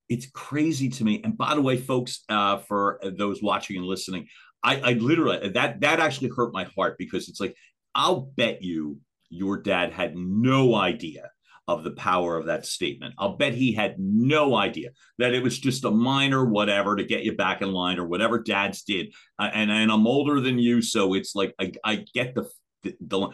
[0.09, 1.21] it's crazy to me.
[1.23, 4.27] And by the way, folks, uh, for those watching and listening,
[4.63, 7.55] I, I literally that that actually hurt my heart because it's like
[7.95, 8.99] I'll bet you
[9.31, 11.31] your dad had no idea
[11.69, 13.15] of the power of that statement.
[13.19, 17.25] I'll bet he had no idea that it was just a minor whatever to get
[17.25, 19.15] you back in line or whatever dads did.
[19.39, 20.81] Uh, and, and I'm older than you.
[20.81, 22.49] So it's like, I, I get the,
[22.83, 23.29] the, the,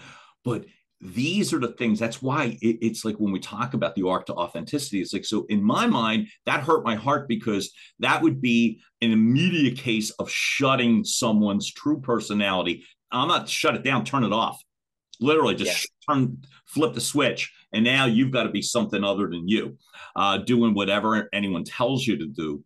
[0.45, 0.65] but
[1.01, 4.25] these are the things that's why it, it's like when we talk about the arc
[4.25, 8.41] to authenticity it's like so in my mind that hurt my heart because that would
[8.41, 14.25] be an immediate case of shutting someone's true personality i'm not shut it down turn
[14.25, 14.63] it off
[15.21, 16.15] literally just yeah.
[16.15, 19.77] turn flip the switch and now you've got to be something other than you
[20.17, 22.65] uh, doing whatever anyone tells you to do.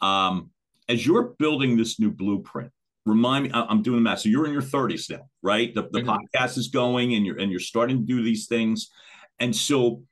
[0.00, 0.50] Um,
[0.88, 2.70] as you're building this new blueprint
[3.04, 4.20] remind me i'm doing the math.
[4.20, 5.74] so you're in your 30s now right?
[5.74, 6.10] The, the mm-hmm.
[6.10, 8.90] podcast is going and you're and you're starting to do these things.
[9.40, 10.02] And so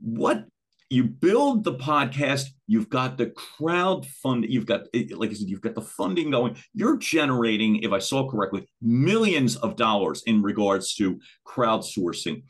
[0.00, 0.44] what
[0.88, 4.82] you build the podcast you've got the crowd fund you've got
[5.16, 6.56] like i said you've got the funding going.
[6.74, 12.42] You're generating if i saw correctly millions of dollars in regards to crowdsourcing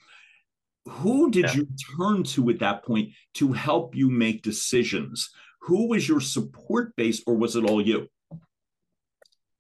[0.87, 1.55] who did yeah.
[1.55, 6.95] you turn to at that point to help you make decisions who was your support
[6.97, 8.09] base or was it all you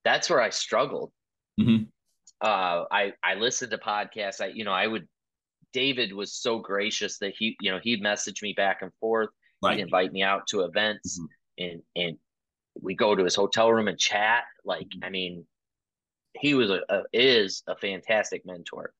[0.04, 1.10] that's where i struggled
[1.60, 1.84] mm-hmm.
[2.40, 5.06] uh, i i listened to podcasts i you know i would
[5.72, 9.30] david was so gracious that he you know he'd message me back and forth
[9.62, 9.76] right.
[9.76, 11.64] he'd invite me out to events mm-hmm.
[11.64, 12.18] and and
[12.80, 15.04] we go to his hotel room and chat like mm-hmm.
[15.04, 15.44] i mean
[16.38, 18.92] he was a, a is a fantastic mentor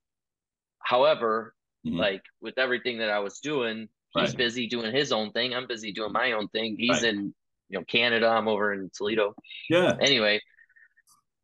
[0.81, 1.55] however
[1.87, 1.99] Mm-hmm.
[1.99, 4.37] Like with everything that I was doing, he's right.
[4.37, 5.55] busy doing his own thing.
[5.55, 6.77] I'm busy doing my own thing.
[6.79, 7.15] He's right.
[7.15, 7.35] in,
[7.69, 8.29] you know, Canada.
[8.29, 9.35] I'm over in Toledo.
[9.71, 9.97] Yeah.
[10.01, 10.41] Anyway,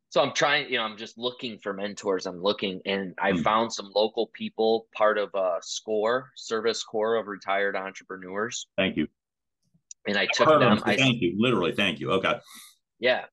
[0.09, 2.25] so I'm trying, you know, I'm just looking for mentors.
[2.25, 3.41] I'm looking and I mm-hmm.
[3.41, 8.67] found some local people, part of a SCORE, Service Corps of Retired Entrepreneurs.
[8.77, 9.07] Thank you.
[10.05, 10.81] And I took them.
[10.83, 11.35] I, thank you.
[11.37, 12.11] Literally, thank you.
[12.11, 12.33] Okay.
[12.99, 13.25] Yeah.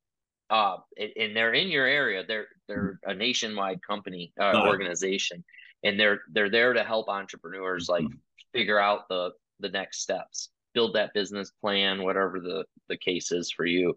[0.49, 2.25] Uh, and they're in your area.
[2.27, 5.45] They're they're a nationwide company uh, organization
[5.83, 8.19] and they're they're there to help entrepreneurs like mm-hmm.
[8.53, 13.51] figure out the the next steps build that business plan whatever the the case is
[13.51, 13.95] for you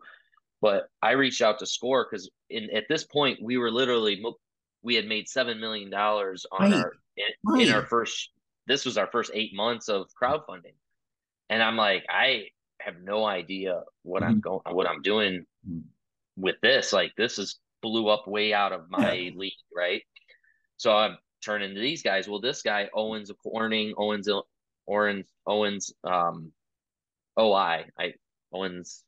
[0.61, 4.23] but i reached out to score because in at this point we were literally
[4.81, 6.79] we had made seven million dollars on right.
[6.79, 7.67] our in, right.
[7.67, 8.29] in our first
[8.67, 10.75] this was our first eight months of crowdfunding
[11.49, 12.43] and i'm like i
[12.79, 14.31] have no idea what mm-hmm.
[14.31, 15.79] i'm going what i'm doing mm-hmm.
[16.35, 19.31] with this like this is blew up way out of my yeah.
[19.35, 20.01] league right
[20.77, 22.27] so i'm turn into these guys.
[22.27, 24.27] Well, this guy Owens of Corning, Owens
[24.87, 26.51] Owens Owens um
[27.39, 28.13] OI I
[28.51, 29.03] Owens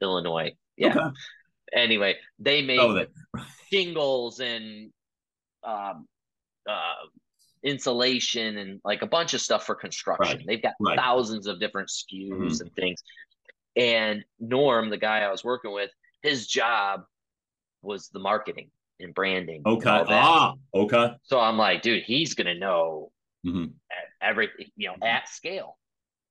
[0.00, 0.52] Illinois.
[0.76, 0.96] Yeah.
[0.96, 1.10] Okay.
[1.72, 3.04] Anyway, they made oh,
[3.70, 4.90] shingles and
[5.62, 6.06] um
[6.68, 7.06] uh
[7.62, 10.38] insulation and like a bunch of stuff for construction.
[10.38, 10.46] Right.
[10.46, 10.96] They've got right.
[10.96, 12.62] thousands of different SKUs mm-hmm.
[12.62, 13.02] and things.
[13.76, 15.90] And Norm, the guy I was working with,
[16.22, 17.02] his job
[17.82, 19.62] was the marketing and branding.
[19.64, 19.90] Okay.
[19.90, 21.14] And ah, okay.
[21.22, 23.12] So I'm like, dude, he's gonna know
[23.46, 23.66] mm-hmm.
[24.20, 25.78] everything, you know, at scale,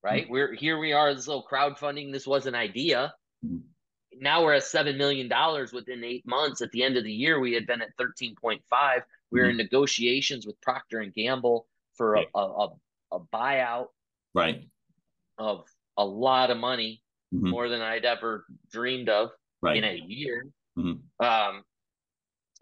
[0.02, 0.24] right?
[0.24, 0.32] Mm-hmm.
[0.32, 0.78] We're here.
[0.78, 1.14] We are.
[1.14, 2.12] This little crowdfunding.
[2.12, 3.14] This was an idea.
[3.44, 3.58] Mm-hmm.
[4.20, 6.60] Now we're at seven million dollars within eight months.
[6.60, 9.02] At the end of the year, we had been at thirteen point five.
[9.30, 9.58] We were in mm-hmm.
[9.58, 12.68] negotiations with Procter and Gamble for a, a, a,
[13.12, 13.88] a buyout,
[14.34, 14.68] right,
[15.36, 15.64] of
[15.96, 17.02] a lot of money,
[17.34, 17.50] mm-hmm.
[17.50, 19.76] more than I'd ever dreamed of right.
[19.76, 20.46] in a year.
[20.78, 21.24] Mm-hmm.
[21.24, 21.62] Um,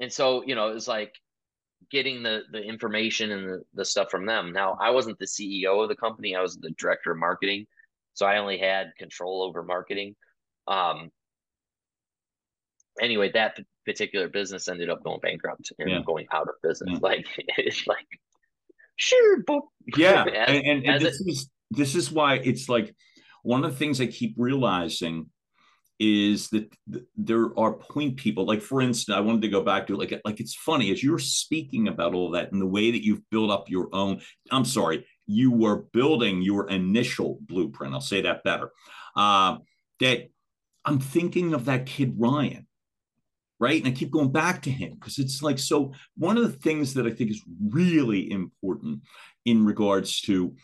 [0.01, 1.15] and so you know, it was like
[1.91, 4.53] getting the the information and the, the stuff from them.
[4.53, 7.67] Now, I wasn't the CEO of the company; I was the director of marketing,
[8.15, 10.15] so I only had control over marketing.
[10.69, 11.11] Um,
[13.01, 16.01] anyway, that particular business ended up going bankrupt and yeah.
[16.05, 16.95] going out of business.
[16.95, 16.99] Yeah.
[17.01, 17.27] Like
[17.59, 18.07] it's like
[18.97, 19.61] sure, but
[19.97, 22.95] yeah, as, and, and, and this it, is this is why it's like
[23.43, 25.31] one of the things I keep realizing
[25.99, 26.75] is that
[27.17, 30.41] there are point people like for instance i wanted to go back to like like
[30.41, 33.71] it's funny as you're speaking about all that and the way that you've built up
[33.71, 38.71] your own i'm sorry you were building your initial blueprint i'll say that better
[39.17, 39.57] uh,
[40.01, 40.29] that
[40.85, 42.67] i'm thinking of that kid ryan
[43.59, 43.83] right?
[43.83, 46.95] And i keep going back to him because it's like so one of the things
[46.95, 49.01] that i think is really important
[49.47, 50.55] in regards to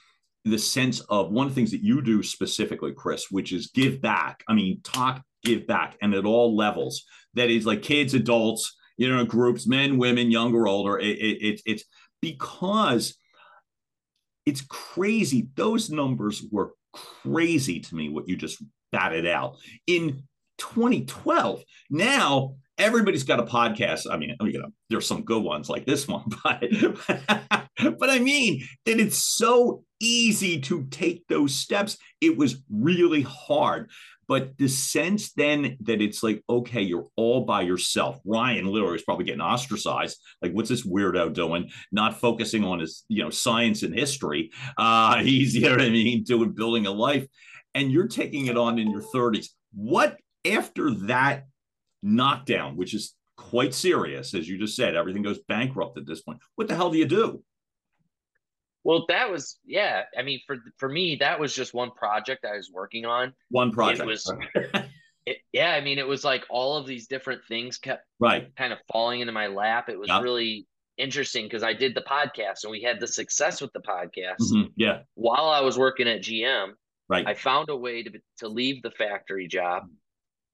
[0.44, 4.00] the sense of one of the things that you do specifically, Chris, which is give
[4.00, 4.42] back.
[4.48, 7.04] I mean, talk, give back, and at all levels.
[7.34, 10.98] That is like kids, adults, you know, groups, men, women, younger, older.
[10.98, 11.84] It, it, it, it's
[12.20, 13.16] because
[14.44, 15.48] it's crazy.
[15.54, 19.56] Those numbers were crazy to me, what you just batted out.
[19.86, 20.24] In
[20.58, 24.06] 2012, now everybody's got a podcast.
[24.10, 26.62] I mean, you know, there's some good ones like this one, but
[27.98, 31.96] but I mean that it's so easy to take those steps.
[32.20, 33.90] It was really hard.
[34.28, 38.20] But the sense then that it's like, okay, you're all by yourself.
[38.24, 40.18] Ryan literally is probably getting ostracized.
[40.40, 41.70] Like, what's this weirdo doing?
[41.90, 44.50] Not focusing on his, you know, science and history.
[44.78, 47.26] Uh, he's, you know what I mean, doing building a life.
[47.74, 49.48] And you're taking it on in your 30s.
[49.72, 50.18] What
[50.50, 51.44] after that
[52.02, 56.38] knockdown, which is quite serious, as you just said, everything goes bankrupt at this point.
[56.56, 57.42] What the hell do you do?
[58.84, 60.02] Well, that was yeah.
[60.18, 63.32] I mean, for for me, that was just one project I was working on.
[63.50, 64.00] One project.
[64.00, 64.32] It was,
[65.26, 65.72] it, yeah.
[65.72, 69.20] I mean, it was like all of these different things kept right kind of falling
[69.20, 69.88] into my lap.
[69.88, 70.22] It was yep.
[70.22, 70.66] really
[70.98, 74.40] interesting because I did the podcast and we had the success with the podcast.
[74.40, 74.72] Mm-hmm.
[74.76, 75.00] Yeah.
[75.14, 76.72] While I was working at GM,
[77.08, 79.84] right, I found a way to to leave the factory job.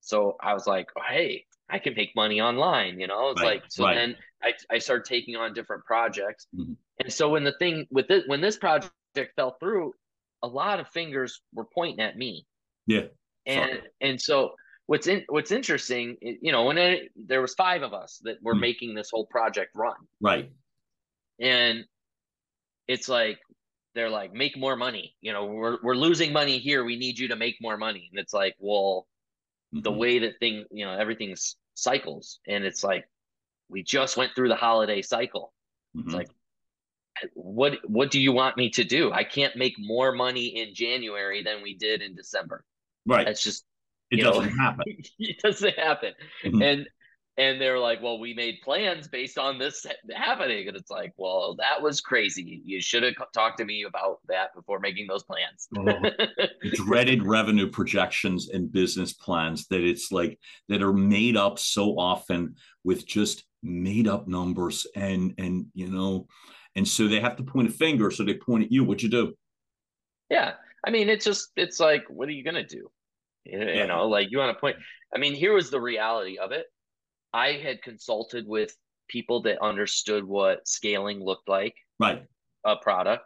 [0.01, 3.01] So I was like, oh, hey, I can make money online.
[3.01, 3.61] You know, it's right.
[3.61, 3.85] like so.
[3.85, 3.95] Right.
[3.95, 6.47] Then I I started taking on different projects.
[6.57, 8.93] Mm-hmm and so when the thing with it, when this project
[9.37, 9.95] fell through,
[10.43, 12.47] a lot of fingers were pointing at me.
[12.87, 13.07] Yeah.
[13.47, 13.83] And Sorry.
[14.01, 14.53] and so
[14.87, 18.55] what's in what's interesting, you know, when it, there was five of us that were
[18.55, 18.61] mm.
[18.61, 19.97] making this whole project run.
[20.21, 20.51] Right.
[21.41, 21.85] And
[22.89, 23.39] it's like
[23.95, 25.15] they're like make more money.
[25.21, 26.85] You know, we're we're losing money here.
[26.85, 28.09] We need you to make more money.
[28.11, 29.18] And it's like, well, mm-hmm.
[29.73, 33.09] The way that thing, you know, everything's cycles and it's like
[33.69, 35.53] we just went through the holiday cycle.
[35.97, 36.09] Mm-hmm.
[36.09, 36.29] It's like
[37.35, 39.13] what what do you want me to do?
[39.13, 42.65] I can't make more money in January than we did in December.
[43.07, 43.27] Right.
[43.27, 43.65] That's just
[44.11, 44.85] it doesn't know, happen.
[45.19, 46.13] it doesn't happen.
[46.45, 46.63] Mm-hmm.
[46.63, 46.89] And
[47.39, 51.57] and they're like, well, we made plans based on this happening, and it's like, well,
[51.59, 52.61] that was crazy.
[52.65, 55.69] You should have talked to me about that before making those plans.
[55.79, 61.99] oh, dreaded revenue projections and business plans that it's like that are made up so
[61.99, 66.29] often with just made up numbers and and you know
[66.79, 68.09] and so they have to point a finger.
[68.13, 68.85] So they point at you.
[68.85, 69.35] What you do?
[70.31, 70.53] Yeah.
[70.87, 72.89] I mean, it's just, it's like, what are you going to do?
[73.45, 73.87] You, yeah.
[73.87, 74.77] know, like you want to point.
[75.13, 76.67] I mean, here was the reality of it.
[77.33, 78.75] I had consulted with
[79.09, 81.75] people that understood what scaling looked like.
[81.99, 82.25] Right.
[82.65, 83.25] A product.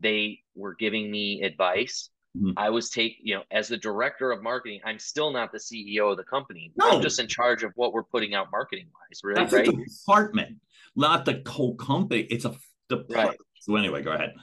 [0.00, 2.10] They were giving me advice.
[2.36, 2.52] Mm-hmm.
[2.56, 6.10] I was take, you know, as the director of marketing, I'm still not the CEO
[6.10, 6.72] of the company.
[6.76, 6.90] No.
[6.90, 9.68] I'm just in charge of what we're putting out marketing wise, really, That's right?
[9.68, 10.56] A department,
[10.96, 12.22] not the whole company.
[12.22, 12.54] It's a
[12.88, 13.28] department.
[13.28, 13.38] right.
[13.60, 14.34] So anyway, go ahead.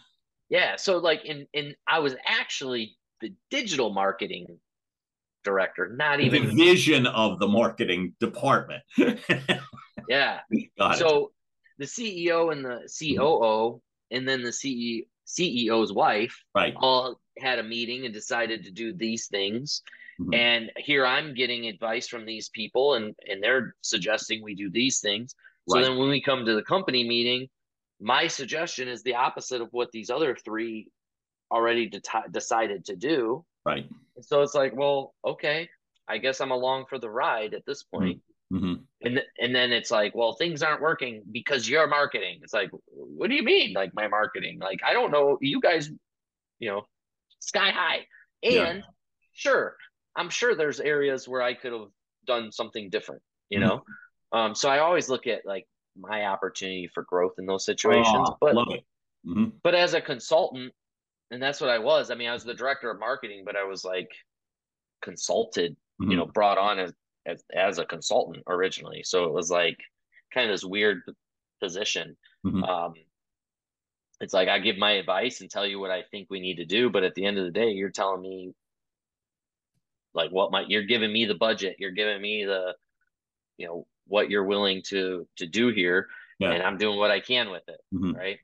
[0.50, 0.78] Yeah.
[0.78, 4.48] So like in in I was actually the digital marketing
[5.44, 8.84] director, not the even vision of the marketing department.
[10.10, 10.40] yeah.
[10.78, 11.32] Got so it.
[11.80, 13.82] the CEO and the COO
[14.12, 14.50] and then the
[15.28, 16.74] CEO's wife right.
[16.78, 19.82] all had a meeting and decided to do these things.
[20.20, 20.34] Mm-hmm.
[20.34, 25.00] And here I'm getting advice from these people and, and they're suggesting we do these
[25.00, 25.36] things.
[25.70, 27.48] So then when we come to the company meeting,
[28.02, 30.90] my suggestion is the opposite of what these other three
[31.52, 33.46] already de- decided to do.
[33.66, 33.86] Right.
[34.22, 35.70] So it's like, well, okay,
[36.08, 38.22] I guess I'm along for the ride at this point.
[38.52, 38.74] Mm-hmm.
[39.04, 42.40] And th- and then it's like, well, things aren't working because you're marketing.
[42.44, 44.60] It's like, what do you mean, like my marketing?
[44.60, 45.38] Like I don't know.
[45.40, 45.90] You guys,
[46.60, 46.82] you know,
[47.40, 48.06] sky high.
[48.44, 48.82] And yeah.
[49.34, 49.76] sure,
[50.16, 51.88] I'm sure there's areas where I could have
[52.26, 53.22] done something different.
[53.50, 53.68] You mm-hmm.
[53.68, 53.84] know,
[54.34, 55.66] um, so I always look at like
[55.98, 58.28] my opportunity for growth in those situations.
[58.30, 59.46] Oh, but mm-hmm.
[59.64, 60.74] but as a consultant,
[61.32, 62.12] and that's what I was.
[62.12, 64.10] I mean, I was the director of marketing, but I was like
[65.02, 66.12] consulted, mm-hmm.
[66.12, 66.94] you know, brought on as,
[67.26, 69.02] as as a consultant originally.
[69.04, 69.78] So it was like
[70.34, 71.02] kind of this weird
[71.62, 72.18] position.
[72.46, 72.64] Mm-hmm.
[72.64, 72.94] Um,
[74.20, 76.66] it's like I give my advice and tell you what I think we need to
[76.66, 78.54] do, but at the end of the day, you're telling me
[80.14, 82.76] like what my you're giving me the budget, you're giving me the
[83.58, 86.08] you know what you're willing to to do here,
[86.40, 86.52] yeah.
[86.52, 88.16] and I'm doing what I can with it, mm-hmm.
[88.16, 88.40] right?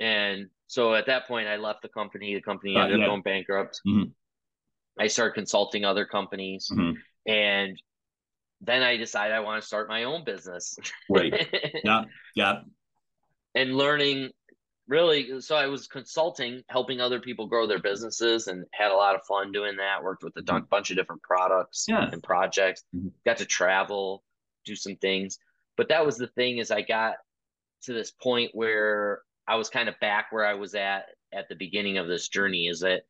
[0.00, 2.34] And so at that point, I left the company.
[2.34, 3.04] The company uh, ended yeah.
[3.04, 3.82] up going bankrupt.
[3.86, 4.08] Mm-hmm.
[4.98, 6.92] I started consulting other companies, mm-hmm.
[7.30, 7.78] and
[8.62, 10.78] then I decided I want to start my own business.
[11.10, 11.46] Right.
[11.84, 12.04] yeah.
[12.34, 12.60] Yeah.
[13.54, 14.30] And learning
[14.88, 19.14] really so i was consulting helping other people grow their businesses and had a lot
[19.14, 20.64] of fun doing that worked with a mm-hmm.
[20.70, 22.10] bunch of different products yeah.
[22.10, 23.06] and projects mm-hmm.
[23.24, 24.24] got to travel
[24.64, 25.38] do some things
[25.76, 27.14] but that was the thing is i got
[27.80, 31.54] to this point where I was kind of back where I was at at the
[31.54, 33.02] beginning of this journey is that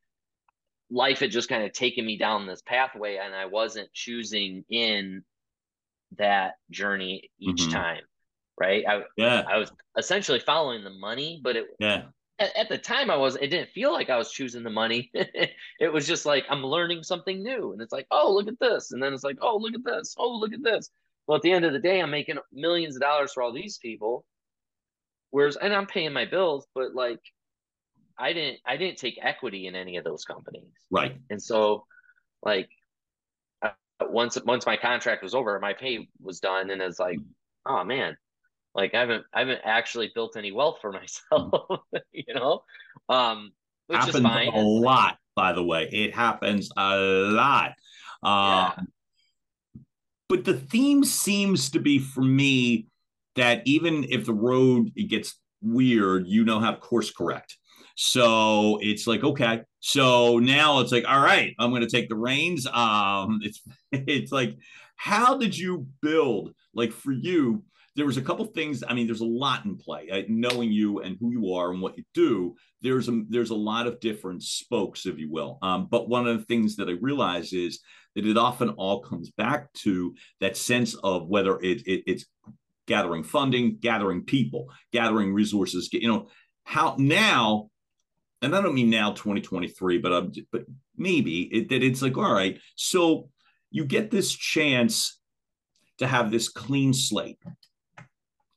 [0.90, 5.24] life had just kind of taken me down this pathway and I wasn't choosing in
[6.18, 7.72] that journey each mm-hmm.
[7.72, 8.02] time.
[8.60, 8.84] Right.
[8.86, 9.44] I, yeah.
[9.50, 12.04] I was essentially following the money, but it, yeah.
[12.38, 15.10] At, at the time I was, it didn't feel like I was choosing the money.
[15.14, 17.72] it was just like, I'm learning something new.
[17.72, 18.92] And it's like, oh, look at this.
[18.92, 20.14] And then it's like, oh, look at this.
[20.18, 20.90] Oh, look at this.
[21.26, 23.78] Well, at the end of the day, I'm making millions of dollars for all these
[23.78, 24.24] people
[25.32, 27.18] Whereas, and I'm paying my bills, but like,
[28.16, 30.70] I didn't, I didn't take equity in any of those companies.
[30.90, 31.16] Right.
[31.30, 31.86] And so,
[32.44, 32.68] like,
[34.00, 37.18] once once my contract was over, my pay was done, and it's like,
[37.66, 38.16] oh man,
[38.74, 40.92] like I haven't I haven't actually built any wealth for
[41.32, 41.80] myself,
[42.12, 42.62] you know.
[43.08, 43.52] Um,
[43.86, 44.48] which happens is fine.
[44.48, 45.88] a lot, by the way.
[45.90, 47.72] It happens a lot.
[48.22, 48.72] Um, yeah.
[50.28, 52.86] But the theme seems to be for me
[53.36, 57.56] that even if the road it gets weird, you know how to course correct.
[57.94, 59.62] So it's like, okay.
[59.80, 62.66] So now it's like, all right, I'm going to take the reins.
[62.66, 63.60] Um, it's
[63.92, 64.56] it's like,
[64.96, 66.54] how did you build?
[66.74, 67.64] Like for you,
[67.94, 68.82] there was a couple things.
[68.86, 70.08] I mean, there's a lot in play.
[70.10, 73.54] Uh, knowing you and who you are and what you do, there's a there's a
[73.54, 75.58] lot of different spokes, if you will.
[75.62, 77.80] Um, but one of the things that I realize is
[78.14, 82.24] that it often all comes back to that sense of whether it, it it's
[82.86, 85.88] gathering funding, gathering people, gathering resources.
[85.92, 86.28] You know,
[86.64, 87.70] how now,
[88.40, 90.64] and I don't mean now 2023, but um, but
[90.96, 93.28] maybe it, that it's like, all right, so
[93.70, 95.18] you get this chance
[95.98, 97.38] to have this clean slate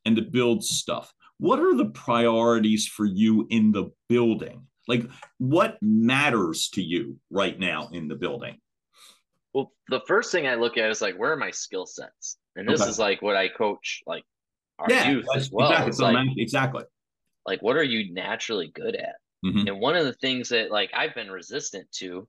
[0.06, 1.14] and to build stuff.
[1.38, 4.68] What are the priorities for you in the building?
[4.88, 5.04] Like,
[5.38, 8.60] what matters to you right now in the building?
[9.54, 12.38] Well, the first thing I look at is like, where are my skill sets?
[12.56, 12.90] And this okay.
[12.90, 14.24] is like what I coach like
[14.80, 15.70] our yeah, youth as well.
[15.70, 15.90] Exactly.
[15.90, 16.84] It's like, exactly.
[17.46, 19.16] Like, what are you naturally good at?
[19.46, 19.68] Mm-hmm.
[19.68, 22.28] And one of the things that like I've been resistant to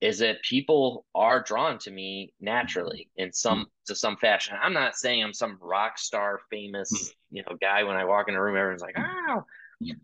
[0.00, 3.68] is that people are drawn to me naturally in some mm-hmm.
[3.86, 4.56] to some fashion.
[4.60, 7.36] I'm not saying I'm some rock star famous, mm-hmm.
[7.36, 9.44] you know, guy when I walk in a room, everyone's like, oh,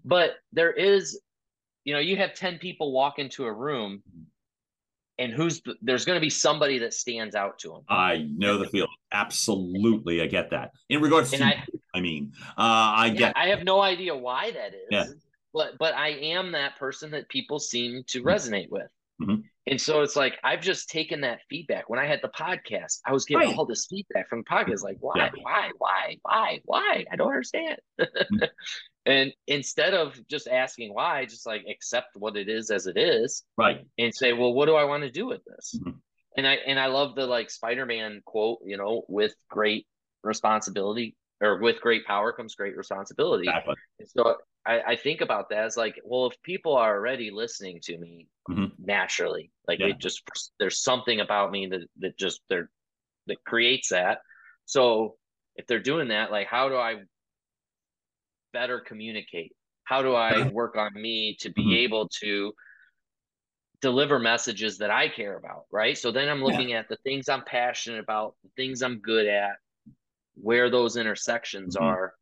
[0.05, 1.21] but there is,
[1.85, 4.03] you know, you have 10 people walk into a room
[5.21, 7.83] and who's there's going to be somebody that stands out to him.
[7.89, 8.89] I know the feeling.
[9.13, 10.73] Absolutely, I get that.
[10.89, 11.65] In regards and to, I,
[11.95, 13.37] I mean, uh, I yeah, get.
[13.37, 14.89] I have no idea why that is.
[14.91, 15.05] Yeah.
[15.53, 18.29] But but I am that person that people seem to mm-hmm.
[18.29, 18.89] resonate with.
[19.23, 19.43] Mm-hmm.
[19.71, 21.89] And so it's like I've just taken that feedback.
[21.89, 23.57] When I had the podcast, I was getting right.
[23.57, 25.31] all this feedback from the podcast, like why, yeah.
[25.43, 27.05] why, why, why, why?
[27.11, 27.79] I don't understand.
[28.01, 28.45] Mm-hmm.
[29.07, 33.45] And instead of just asking why, just like accept what it is as it is.
[33.57, 33.87] Right.
[33.99, 35.75] And say, well, what do I want to do with this?
[35.79, 35.97] Mm-hmm.
[36.37, 39.87] And I and I love the like Spider-Man quote, you know, with great
[40.23, 43.49] responsibility or with great power comes great responsibility.
[43.49, 43.75] Exactly.
[43.99, 47.81] And so I, I think about that as like, well, if people are already listening
[47.85, 48.67] to me mm-hmm.
[48.79, 49.87] naturally, like yeah.
[49.87, 50.23] it just
[50.59, 52.71] there's something about me that that just they're
[53.27, 54.21] that creates that.
[54.67, 55.17] So
[55.57, 57.03] if they're doing that, like how do I
[58.53, 59.53] better communicate
[59.85, 61.85] How do I work on me to be Mhm.
[61.85, 62.53] able to
[63.81, 65.97] deliver messages that I care about, right?
[65.97, 69.57] So then I'm looking at the things I'm passionate about, the things I'm good at,
[70.35, 71.83] where those intersections Mhm.
[71.83, 72.15] are,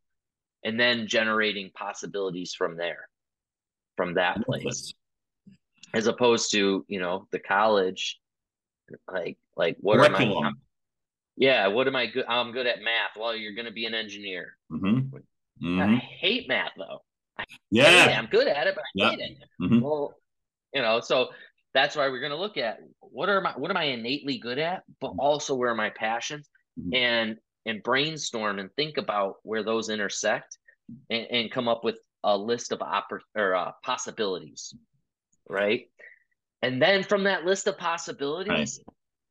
[0.64, 3.08] and then generating possibilities from there,
[3.96, 4.92] from that place,
[5.94, 8.18] as opposed to, you know, the college,
[9.10, 10.52] like, like what am I?
[11.36, 12.24] Yeah, what am I good?
[12.28, 13.16] I'm good at math.
[13.16, 14.56] Well, you're going to be an engineer.
[14.72, 15.12] Mhm.
[15.14, 15.98] I Mhm.
[15.98, 17.04] hate math though.
[17.36, 17.44] I.
[17.70, 18.16] Yeah.
[18.18, 19.10] I'm good at it, but I Yeah.
[19.10, 19.38] hate it.
[19.60, 19.80] Mhm.
[19.80, 20.18] Well,
[20.74, 21.32] you know, so
[21.74, 24.58] that's why we're going to look at what are my what am I innately good
[24.58, 26.96] at, but also where are my passions, Mhm.
[26.96, 30.58] and and brainstorm and think about where those intersect,
[31.10, 34.74] and, and come up with a list of oppor- or uh, possibilities,
[35.48, 35.88] right?
[36.62, 38.80] And then from that list of possibilities,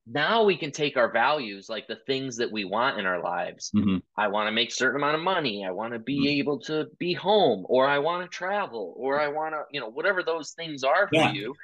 [0.06, 3.72] now we can take our values, like the things that we want in our lives.
[3.76, 4.02] Mhm.
[4.16, 5.66] I want to make certain amount of money.
[5.66, 6.40] I want to be Mhm.
[6.40, 9.90] able to be home, or I want to travel, or I want to, you know,
[9.90, 11.32] whatever those things are for Yeah.
[11.34, 11.56] you.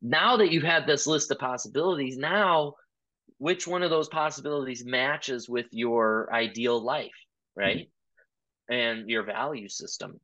[0.00, 2.74] Now that you've had this list of possibilities, now
[3.42, 7.10] which one of those possibilities matches with your ideal life,
[7.56, 7.90] right?
[8.70, 10.20] And your value system.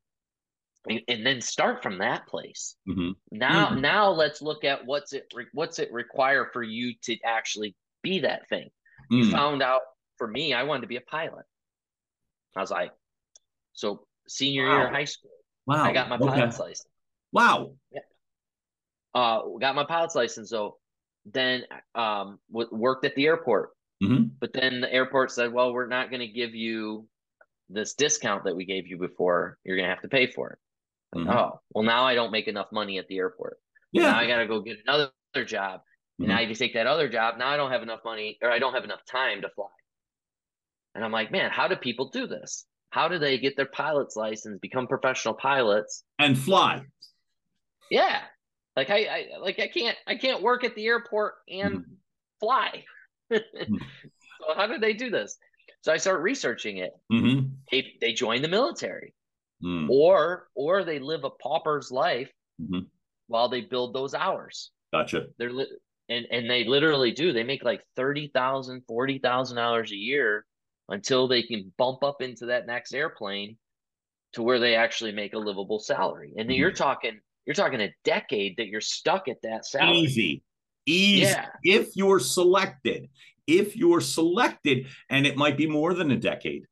[0.88, 2.76] And, and then start from that place.
[2.88, 3.16] Mhm.
[3.32, 3.80] Now, Mhm.
[3.80, 8.20] now let's look at what's it re- what's it require for you to actually be
[8.20, 8.70] that thing.
[9.10, 9.32] You Mm.
[9.32, 9.82] found out
[10.16, 11.44] for me, I wanted to be a pilot.
[12.54, 12.92] I was like,
[13.72, 15.32] so senior year of high school,
[15.66, 15.82] Wow.
[15.82, 16.24] I got my Okay.
[16.24, 16.88] pilot's license.
[17.32, 17.74] Wow.
[19.12, 20.50] Uh, got my pilot's license.
[20.50, 20.78] So
[21.32, 21.64] then,
[21.94, 23.70] um, w- worked at the airport.
[24.02, 24.30] Mhm.
[24.40, 27.08] But then the airport said, well, we're not going to give you
[27.68, 29.58] this discount that we gave you before.
[29.64, 30.58] You're going to have to pay for it.
[31.18, 31.32] Mhm.
[31.34, 33.58] Oh, well, now I don't make enough money at the airport.
[33.92, 34.02] Yeah.
[34.12, 35.10] Now I got to go get another
[35.44, 35.82] job.
[36.18, 36.30] And Mhm.
[36.30, 37.38] now you take that other job.
[37.38, 39.68] Now I don't have enough money or I don't have enough time to fly.
[40.94, 42.66] And I'm like, man, how do people do this?
[42.90, 46.04] How do they get their pilot's license, become professional pilots?
[46.18, 46.86] And fly.
[47.90, 48.22] Yeah.
[48.78, 51.84] Like I, I like I can't I can't work at the airport and
[52.38, 52.84] fly.
[53.32, 53.40] so
[54.54, 55.36] how did they do this?
[55.80, 56.92] So I start researching it.
[57.12, 57.50] Mhm.
[57.72, 59.14] They they join the military
[59.64, 59.88] Mm.
[59.90, 62.30] or or they live a pauper's life
[62.62, 62.86] Mhm.
[63.26, 64.70] while they build those hours.
[64.92, 65.26] Gotcha.
[65.38, 65.76] They're li-
[66.08, 67.32] and and they literally do.
[67.32, 70.46] They make like thirty thousand, forty thousand dollars a year
[70.88, 73.58] until they can bump up into that next airplane
[74.34, 76.32] to where they actually make a livable salary.
[76.38, 76.60] And then Mhm.
[76.60, 77.18] you're talking
[77.48, 79.96] you're talking a decade that you're stuck at that salary.
[79.96, 80.42] Easy.
[80.84, 81.22] Easy.
[81.22, 81.46] Yeah.
[81.64, 83.08] If you're selected.
[83.46, 86.66] If you're selected, and it might be more than a decade.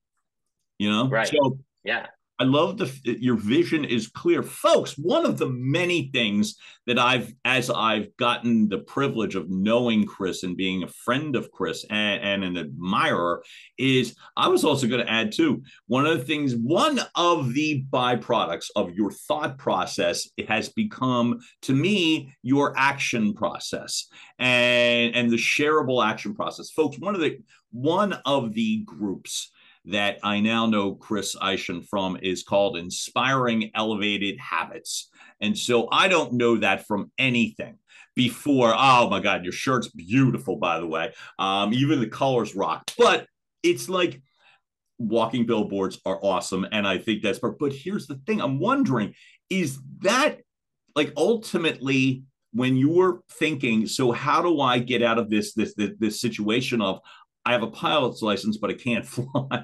[0.79, 1.09] You know?
[1.09, 1.29] Right.
[1.29, 2.09] So Yeah.
[2.39, 4.99] I love the your vision is clear, folks.
[4.99, 6.57] One of the many things
[6.87, 11.51] that I've, as I've gotten the privilege of knowing Chris and being a friend of
[11.51, 13.43] Chris and, and an admirer,
[13.79, 15.63] is I was also going to add too.
[15.87, 21.39] One of the things, one of the byproducts of your thought process, it has become
[21.63, 24.09] to me your action process
[24.39, 26.99] and and the shareable action process, folks.
[26.99, 27.39] One of the
[27.73, 29.51] one of the groups
[29.87, 35.09] that I now know Chris Eischen from is called Inspiring Elevated Habits.
[35.41, 37.79] And so I don't know that from anything
[38.15, 38.75] before.
[38.77, 41.13] Oh my God, your shirt's beautiful, by the way.
[41.39, 42.91] Um, even the colors rock.
[42.99, 43.27] But
[43.63, 44.23] it's like
[44.99, 46.67] walking billboards are awesome.
[46.73, 49.15] And I think that's, but here's the thing I'm wondering
[49.51, 50.41] is that
[50.97, 55.91] like ultimately when you're thinking, so how do I get out of this, this, this,
[55.99, 57.01] this situation of,
[57.47, 59.63] I have a pilot's license, but I can't fly.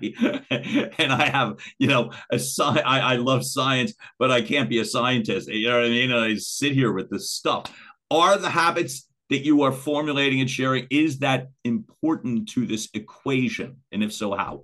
[0.99, 4.79] and I have, you know, a sci- I, I love science, but I can't be
[4.79, 5.49] a scientist.
[5.49, 6.13] You know what I mean?
[6.13, 7.65] And I sit here with this stuff.
[8.11, 13.77] Are the habits that you are formulating and sharing, is that important to this equation?
[13.91, 14.63] And if so, how?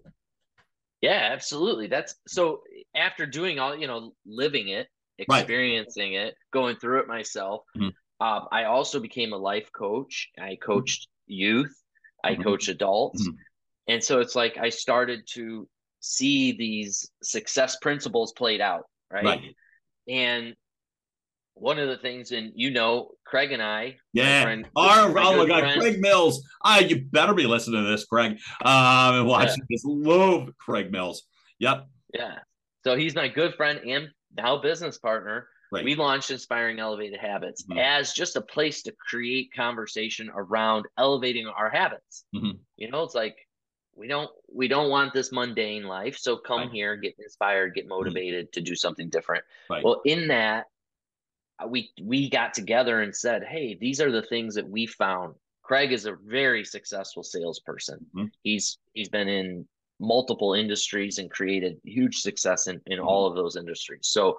[1.00, 1.86] Yeah, absolutely.
[1.88, 2.62] That's so
[2.94, 4.86] after doing all, you know, living it,
[5.28, 5.40] Right.
[5.40, 7.62] experiencing it, going through it myself.
[7.76, 7.92] Mhm.
[8.20, 10.28] Um, I also became a life coach.
[10.38, 11.74] I coached youth,
[12.24, 12.42] I Mhm.
[12.44, 13.26] coached adults.
[13.26, 13.36] Mhm.
[13.88, 15.68] And so it's like I started to
[16.00, 19.24] see these success principles played out, right?
[19.24, 19.56] Right.
[20.08, 20.54] And
[21.54, 24.42] one of the things, and you know, Craig and I, Yeah.
[24.44, 26.46] friend- Our, my oh my God, friend- Craig Mills.
[26.64, 28.38] Ah, you better be listening to this, Craig.
[28.64, 29.82] Um, and watching this.
[29.84, 31.24] Love Craig Mills.
[31.58, 31.88] Yep.
[32.14, 32.38] Yeah.
[32.84, 35.48] So he's my good friend and now business partner.
[35.70, 35.84] Right.
[35.84, 37.78] We launched Inspiring Elevated Habits Mhm.
[37.78, 42.24] as just a place to create conversation around elevating our habits.
[42.34, 42.58] Mhm.
[42.76, 43.36] You know, it's like
[43.94, 46.16] we don't we don't want this mundane life.
[46.16, 46.70] So come Right.
[46.70, 49.44] here, get inspired, get motivated to do something different.
[49.68, 49.84] Right.
[49.84, 50.66] Well, in that,
[51.58, 55.34] uh, we we got together and said, "Hey, these are the things that we found."
[55.62, 58.06] Craig is a very successful salesperson.
[58.14, 58.30] Mhm.
[58.42, 59.68] He's he's been in
[60.00, 64.06] multiple industries and created huge success in, in all of those industries.
[64.06, 64.38] So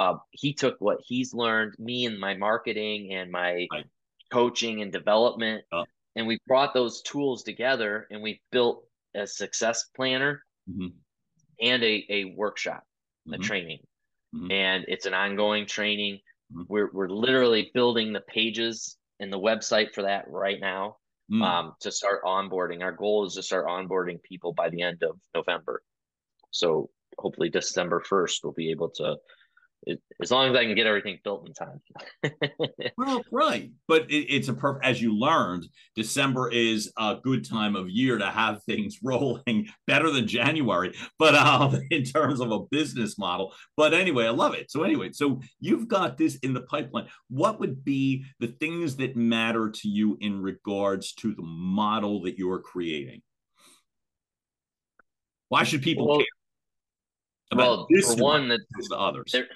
[0.00, 3.84] uh, he took what he's learned, me and my marketing and my Right.
[4.32, 5.84] coaching and development, Yeah.
[6.16, 10.94] and we brought those tools together and we built a success planner Mhm.
[11.60, 12.82] and a, a workshop,
[13.26, 13.42] a Mhm.
[13.42, 13.86] training.
[14.34, 14.50] Mhm.
[14.50, 16.20] And it's an ongoing training.
[16.52, 16.64] Mhm.
[16.68, 20.96] We're, we're literally building the pages and the website for that right now
[21.30, 21.42] Mm.
[21.42, 22.82] um, to start onboarding.
[22.82, 25.82] Our goal is to start onboarding people by the end of November.
[26.50, 29.16] So hopefully December 1st, we'll be able to,
[29.84, 31.80] it, as long as I can get everything built in time.
[32.96, 34.84] Well, right, but it, it's a perfect.
[34.84, 40.10] As you learned, December is a good time of year to have things rolling better
[40.10, 40.94] than January.
[41.18, 44.70] But um, in terms of a business model, but anyway, I love it.
[44.70, 47.08] So anyway, so you've got this in the pipeline.
[47.28, 52.36] What would be the things that matter to you in regards to the model that
[52.36, 53.22] you are creating?
[55.48, 56.26] Why should people Well- care
[57.52, 58.60] about well, this for one, that
[58.90, 59.32] to others?
[59.32, 59.48] there,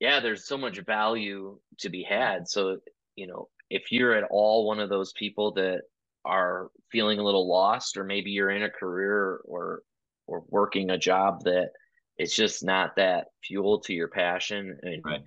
[0.00, 2.48] yeah, there's so much value to be had.
[2.48, 2.78] So,
[3.16, 5.82] you know, if you're at all one of those people that
[6.24, 9.82] are feeling a little lost, or maybe you're in a career or
[10.26, 11.70] or working a job that
[12.16, 15.22] it's just not that fuel to your passion, and Right.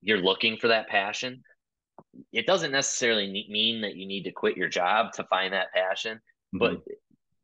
[0.00, 1.42] you're looking for that passion,
[2.32, 6.20] it doesn't necessarily mean that you need to quit your job to find that passion.
[6.54, 6.58] Mhm.
[6.58, 6.84] But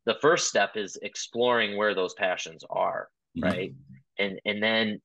[0.05, 3.43] the first step is exploring where those passions are Mhm.
[3.43, 3.73] right
[4.17, 5.01] and and then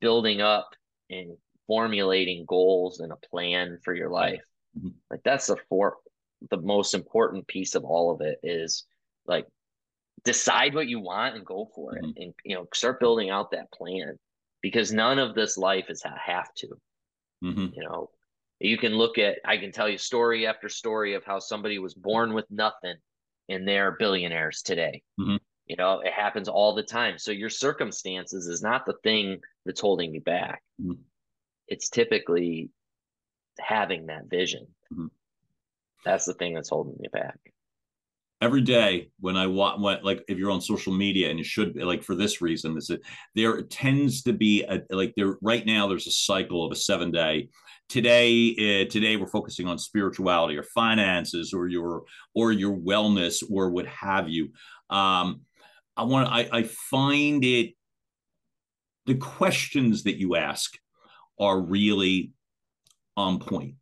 [0.00, 0.70] building up
[1.12, 1.36] and
[1.66, 4.42] formulating goals and a plan for your life
[4.78, 4.94] Mhm.
[5.10, 5.98] like that's the for
[6.50, 8.84] the most important piece of all of it is
[9.26, 9.46] like
[10.24, 13.70] decide what you want and go for it and you know start building out that
[13.72, 14.18] plan
[14.60, 16.68] because none of this life is a have to
[17.42, 17.74] Mhm.
[17.76, 18.10] you know
[18.58, 21.94] you can look at i can tell you story after story of how somebody was
[21.94, 22.96] born with nothing
[23.48, 25.38] and they're billionaires today Mhm.
[25.66, 29.80] you know it happens all the time so your circumstances is not the thing that's
[29.80, 30.62] holding me back.
[30.80, 30.98] Mhm.
[31.68, 32.70] it's typically
[33.60, 34.66] having that vision.
[34.92, 35.10] Mhm.
[36.04, 37.38] that's the thing that's holding me back.
[38.40, 41.74] Every day when I want what like if you're on social media and you should
[41.74, 43.00] be like for this reason is that
[43.36, 47.12] there tends to be a like there right now there's a cycle of a seven
[47.12, 47.48] day.
[47.88, 52.02] Today uh, today we're focusing on spirituality or finances or your
[52.34, 54.50] or your wellness or what have you.
[54.90, 55.42] Um
[55.96, 57.74] I want I I find it
[59.06, 60.78] the questions that you ask
[61.38, 62.32] are really
[63.16, 63.74] on point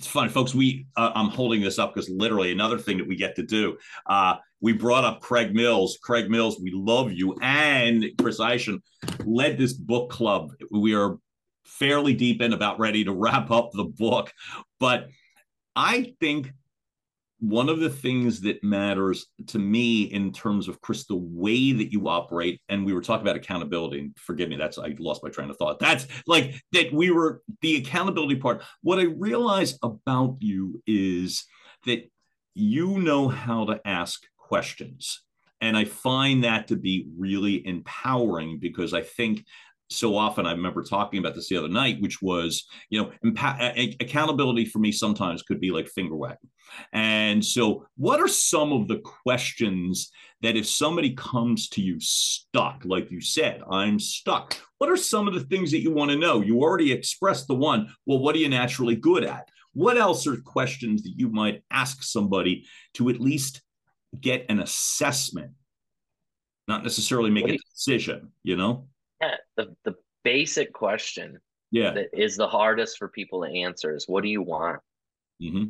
[0.00, 0.54] it's fun, folks.
[0.54, 3.76] We uh, I'm holding this up because literally another thing that we get to do.
[4.06, 5.98] Uh, we brought up Craig Mills.
[6.02, 8.80] Craig Mills, we love you, and Chris Eischen
[9.26, 10.52] led this book club.
[10.70, 11.18] We are
[11.66, 14.32] fairly deep in, about ready to wrap up the book,
[14.78, 15.08] but
[15.76, 16.50] I think
[17.40, 21.90] one of the things that matters to me in terms of Chris, the way that
[21.90, 23.98] you operate, and we were talking about accountability.
[23.98, 25.78] And forgive me, that's I lost my train of thought.
[25.78, 28.62] That's like that we were the accountability part.
[28.82, 31.44] What I realize about you is
[31.86, 32.10] that
[32.54, 35.22] you know how to ask questions.
[35.62, 39.44] And I find that to be really empowering because I think
[39.90, 43.96] so often I remember talking about this the other night, which was, you know, empa-
[44.00, 46.48] accountability for me sometimes could be like finger wagging.
[46.92, 50.12] And so, what are some of the questions
[50.42, 55.26] that if somebody comes to you stuck, like you said, I'm stuck, what are some
[55.26, 56.40] of the things that you want to know?
[56.40, 57.92] You already expressed the one.
[58.06, 59.48] Well, what are you naturally good at?
[59.72, 62.64] What else are questions that you might ask somebody
[62.94, 63.62] to at least
[64.20, 65.52] get an assessment,
[66.68, 68.86] not necessarily make a decision, you know?
[69.20, 69.94] Yeah, the, the
[70.24, 71.38] basic question
[71.70, 71.92] yeah.
[71.92, 74.80] that is the hardest for people to answer is what do you want?
[75.42, 75.64] Mm-hmm.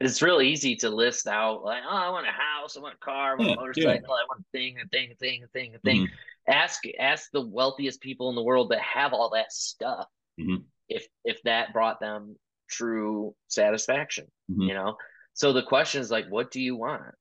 [0.00, 3.04] It's real easy to list out like, oh, I want a house, I want a
[3.04, 3.98] car, I want Yeah, a motorcycle, yeah.
[3.98, 6.02] I want a thing, a thing, a thing, a thing, a thing.
[6.06, 6.52] Mm-hmm.
[6.52, 10.08] Ask ask the wealthiest people in the world that have all that stuff
[10.40, 10.64] Mhm.
[10.88, 12.38] if if that brought them
[12.70, 14.68] true satisfaction, Mhm.
[14.68, 14.96] you know?
[15.34, 17.14] So the question is like, what do you want?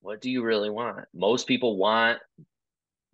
[0.00, 1.06] What do you really want?
[1.12, 2.20] Most people want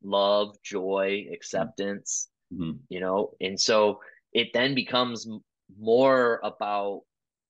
[0.04, 2.78] love, joy, acceptance, Mhm.
[2.88, 4.00] you know and so
[4.32, 5.26] it then becomes
[5.78, 7.00] more about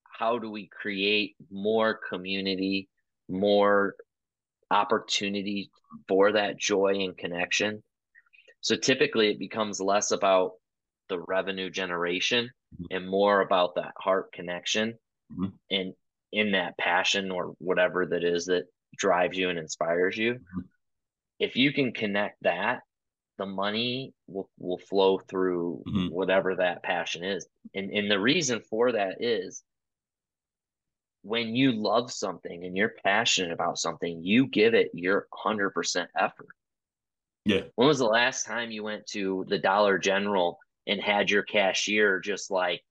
[0.05, 2.89] how do we create more community
[3.29, 3.97] more
[4.71, 5.71] opportunity
[6.09, 7.83] for that joy and connection
[8.61, 10.53] so typically it becomes less about
[11.09, 12.49] the revenue generation
[12.81, 12.87] Mhm.
[12.93, 14.99] and more about that heart connection
[15.33, 15.53] Mhm.
[15.71, 15.95] and
[16.33, 18.65] in that passion or whatever that is that
[18.97, 20.69] drives you and inspires you Mhm.
[21.39, 22.83] If you can connect that
[23.39, 26.11] the money will will flow through Mhm.
[26.11, 29.65] whatever that passion is and and the reason for that is
[31.23, 36.55] when you love something and you're passionate about something you give it your 100% effort
[37.45, 37.63] Yeah.
[37.75, 42.21] when was the last time you went to the dollar general and had your cashier
[42.21, 42.85] just like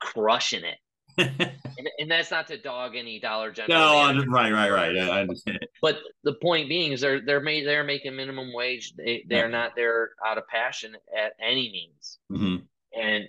[0.00, 0.78] crushing it.
[1.18, 4.14] and, and, that's not to dog any Dollar General.
[4.14, 4.96] No, right, right, right.
[4.96, 5.66] I understand.
[5.80, 8.94] But the point being is they're they're made they're making minimum wage.
[8.96, 12.18] They they're not there out of passion at any means.
[12.30, 13.00] Mm-hmm.
[13.00, 13.28] And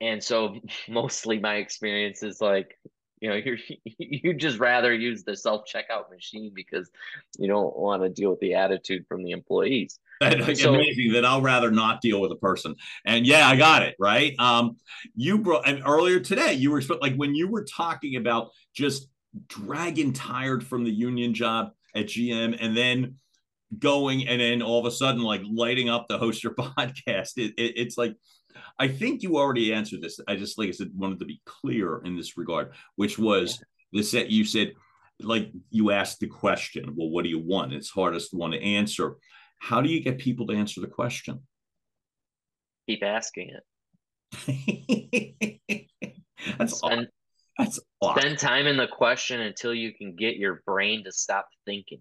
[0.00, 0.56] and so
[0.88, 2.78] mostly my experience is like
[3.20, 6.90] you know you you just rather use the self checkout machine because
[7.38, 11.24] you don't want to deal with the attitude from the employees That's so, amazing that
[11.24, 12.74] I'll rather not deal with a person.
[13.06, 14.34] And yeah, I got it right.
[14.38, 14.76] Um,
[15.14, 19.08] you brought and earlier today you were like when you were talking about just
[19.46, 23.16] dragging tired from the union job at GM and then
[23.78, 27.32] going and then all of a sudden like lighting up the host your podcast.
[27.36, 28.14] It, it, it's like
[28.78, 30.20] I think you already answered this.
[30.28, 33.58] I just like I said wanted to be clear in this regard, which was
[33.92, 34.00] yeah.
[34.00, 34.72] the set you said
[35.22, 37.72] like you asked the question, well, what do you want?
[37.72, 39.16] It's hardest one to answer.
[39.60, 41.40] How do you get people to answer the question?
[42.88, 43.62] Keep asking it.
[46.58, 47.08] That's spend,
[47.58, 52.00] That's spend time in the question until you can get your brain to stop thinking.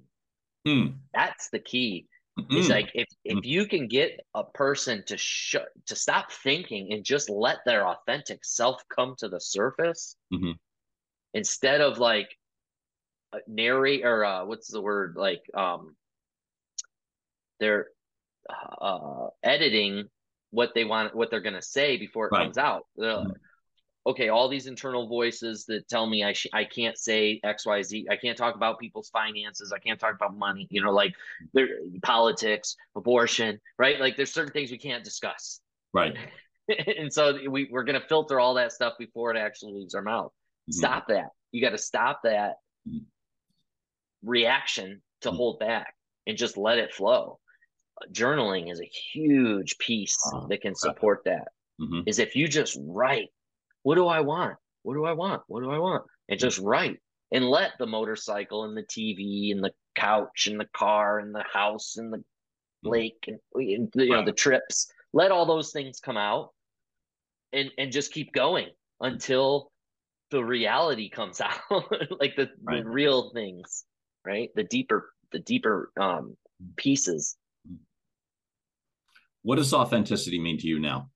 [0.66, 0.96] Mm.
[1.14, 2.08] That's the key.
[2.40, 2.46] Mm.
[2.52, 5.56] It's like if if you can get a person to sh-
[5.88, 10.52] to stop thinking and just let their authentic self come to the surface, mm-hmm.
[11.34, 12.30] instead of like
[13.48, 15.96] narrate or uh, what's the word like um
[17.60, 17.88] they're
[18.82, 20.06] uh, editing
[20.52, 22.44] what they want, what they're going to say before it right.
[22.44, 22.86] comes out.
[23.00, 23.32] Mm-hmm.
[24.08, 27.82] okay, all these internal voices that tell me I sh- I can't say X Y
[27.84, 28.08] Z.
[28.10, 29.72] I can't talk about people's finances.
[29.72, 30.68] I can't talk about money.
[30.72, 31.14] You know, like
[32.02, 34.00] politics, abortion, right?
[34.00, 35.62] Like there's certain things we can't discuss.
[35.94, 36.16] Right.
[36.98, 40.02] and so we, we're going to filter all that stuff before it actually leaves our
[40.02, 40.32] mouth.
[40.70, 40.78] Mm-hmm.
[40.78, 41.30] Stop that.
[41.52, 42.56] You got to stop that
[42.88, 43.00] mm-hmm.
[44.24, 45.38] reaction to mm-hmm.
[45.38, 45.94] hold back
[46.28, 47.40] and just let it flow
[48.12, 51.50] journaling is a huge piece uh, that can support that.
[51.82, 52.02] Mm-hmm.
[52.06, 53.30] Is if you just write,
[53.84, 54.56] what do I want?
[54.84, 55.42] What do I want?
[55.48, 56.04] What do I want?
[56.28, 57.00] And just write
[57.32, 61.44] and let the motorcycle and the TV and the couch and the car and the
[61.52, 62.90] house and the mm-hmm.
[62.90, 66.50] lake and, and you know the trips let all those things come out
[67.54, 68.68] and and just keep going
[69.02, 69.72] until
[70.32, 71.62] the reality comes out
[72.20, 72.84] like the, right.
[72.84, 73.86] the real things
[74.26, 76.36] right the deeper the deeper um
[76.76, 77.36] pieces
[79.44, 81.10] what does authenticity mean to you now?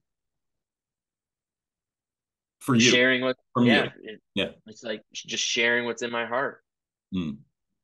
[2.62, 4.14] For you, sharing what, From yeah, you.
[4.14, 6.62] It, yeah, it's like just sharing what's in my heart.
[7.14, 7.38] Mm.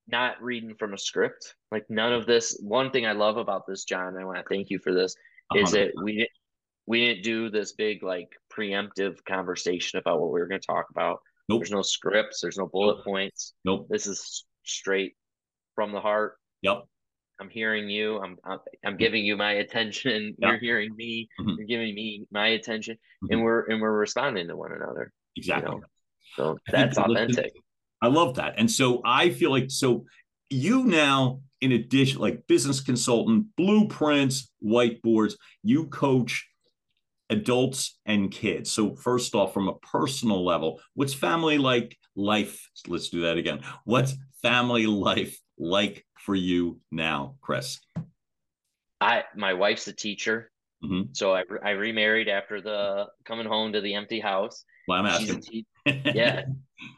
[0.07, 1.53] Not reading from a script.
[1.71, 2.57] Like none of this.
[2.61, 5.11] One thing I love about this, John, I want to thank you for this,
[5.53, 5.87] is 100.
[5.87, 6.29] that we didn't
[6.89, 10.87] we didn't do this big like preemptive conversation about what we were going to talk
[10.89, 11.19] about.
[11.47, 11.59] Nope.
[11.59, 12.41] There's no scripts.
[12.41, 13.05] There's no bullet nope.
[13.05, 13.53] points.
[13.63, 13.87] Nope.
[13.91, 15.13] This is straight
[15.75, 16.37] from the heart.
[16.63, 16.85] Yep.
[17.39, 18.19] I'm hearing you.
[18.19, 18.37] I'm
[18.83, 20.35] I'm, giving you my attention.
[20.39, 20.49] Yeah.
[20.49, 21.29] You're hearing me.
[21.39, 21.49] Mm-hmm.
[21.57, 23.33] You're giving me my attention, mm-hmm.
[23.33, 25.11] and we're and we're responding to one another.
[25.35, 25.75] Exactly.
[25.75, 25.85] You know?
[26.35, 27.53] So that's authentic.
[28.01, 30.05] I love that, and so I feel like so
[30.49, 35.33] you now, in addition, like business consultant, blueprints, whiteboards,
[35.63, 36.47] you coach
[37.29, 38.71] adults and kids.
[38.71, 42.69] So first off, from a personal level, what's family like life?
[42.87, 43.61] Let's do that again.
[43.85, 47.79] What's family life like for you now, Chris?
[49.01, 50.51] I my wife's a teacher,
[50.83, 51.13] mm-hmm.
[51.13, 54.65] so I I remarried after the coming home to the empty house.
[54.87, 55.41] Well, I'm asking.
[55.41, 56.43] Te- yeah,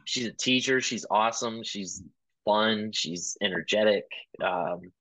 [0.06, 0.82] she's a teacher.
[0.82, 1.64] She's awesome.
[1.64, 2.04] She's
[2.46, 2.92] fun.
[2.94, 4.04] She's energetic.
[4.44, 4.92] Um,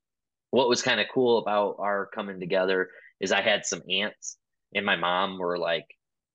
[0.50, 2.90] what was kind of cool about our coming together
[3.20, 4.36] is I had some aunts
[4.74, 5.86] and my mom were like,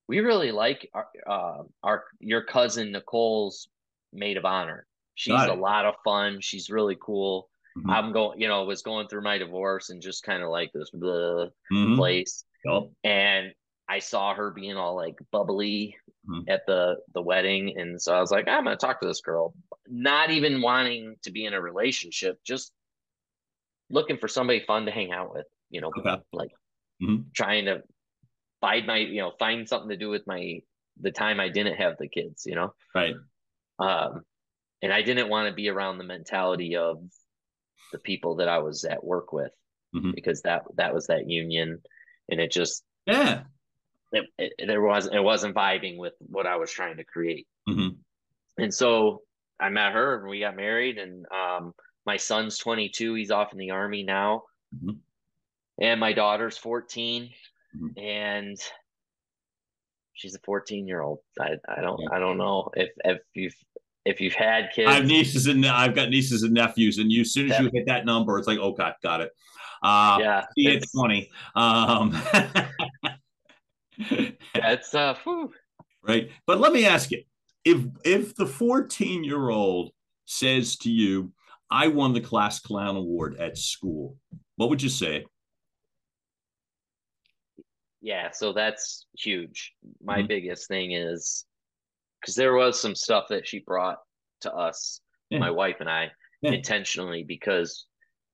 [0.07, 3.67] "We really like our, uh, our your cousin Nicole's
[4.11, 4.87] maid of honor.
[5.15, 6.41] She's a lot of fun.
[6.41, 7.89] She's really cool." Mm-hmm.
[7.89, 10.89] I'm going, you know, was going through my divorce and just kind of like this
[10.93, 11.95] the mm-hmm.
[11.95, 12.45] place.
[12.63, 12.83] Yep.
[13.03, 13.51] And
[13.87, 15.97] I saw her being all like bubbly
[16.27, 16.49] mm-hmm.
[16.49, 19.53] at the the wedding, and so I was like, I'm gonna talk to this girl,
[19.87, 22.71] not even wanting to be in a relationship, just
[23.89, 26.21] looking for somebody fun to hang out with, you know, okay.
[26.33, 26.51] like
[27.03, 27.23] mm-hmm.
[27.35, 27.83] trying to
[28.61, 30.61] find my, you know, find something to do with my
[31.01, 33.15] the time I didn't have the kids, you know, right.
[33.77, 34.21] Um,
[34.81, 37.03] and I didn't want to be around the mentality of
[37.91, 39.51] the people that I was at work with
[39.95, 40.11] mm-hmm.
[40.13, 41.81] because that that was that union,
[42.29, 43.43] and it just yeah,
[44.11, 47.95] it, it, there was it wasn't vibing with what I was trying to create, mm-hmm.
[48.61, 49.21] and so
[49.59, 51.73] I met her and we got married, and um,
[52.05, 54.43] my son's 22, he's off in the army now,
[54.75, 54.97] mm-hmm.
[55.79, 57.29] and my daughter's 14,
[57.75, 57.99] mm-hmm.
[57.99, 58.57] and
[60.13, 61.19] she's a 14 year old.
[61.39, 63.55] I, I don't I don't know if if you've
[64.05, 64.89] if you've had kids.
[64.89, 67.69] I have nieces and I've got nieces and nephews, and you as soon as you
[67.73, 69.31] hit that number, it's like, oh God, got it.
[69.83, 71.29] Uh, yeah, it's funny.
[71.55, 72.11] Um,
[74.53, 75.51] That's uh, whew.
[76.03, 76.29] right.
[76.47, 77.23] But let me ask you,
[77.63, 79.91] if if the 14 year old
[80.25, 81.31] says to you,
[81.69, 84.17] "I won the class clown award at school,"
[84.55, 85.25] what would you say?
[88.05, 89.73] yeah, so that's huge.
[89.99, 90.27] My mm-hmm.
[90.27, 91.45] biggest thing is
[92.25, 93.99] because there was some stuff that she brought
[94.41, 94.99] to us,
[95.29, 95.37] yeah.
[95.37, 96.09] my wife and I,
[96.41, 96.53] yeah.
[96.53, 97.85] intentionally because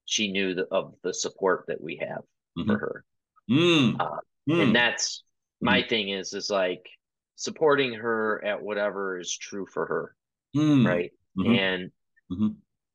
[0.05, 2.21] she knew the, of the support that we have
[2.57, 2.71] mm-hmm.
[2.71, 3.05] for her.
[3.49, 3.99] Mm.
[3.99, 4.17] Uh,
[4.49, 4.63] mm.
[4.63, 5.23] And that's
[5.59, 5.89] my mm.
[5.89, 6.87] thing is is like
[7.35, 10.15] supporting her at whatever is true for her,
[10.55, 10.87] mm.
[10.87, 11.11] right?
[11.37, 11.51] Mm-hmm.
[11.51, 11.91] And
[12.31, 12.47] mm-hmm.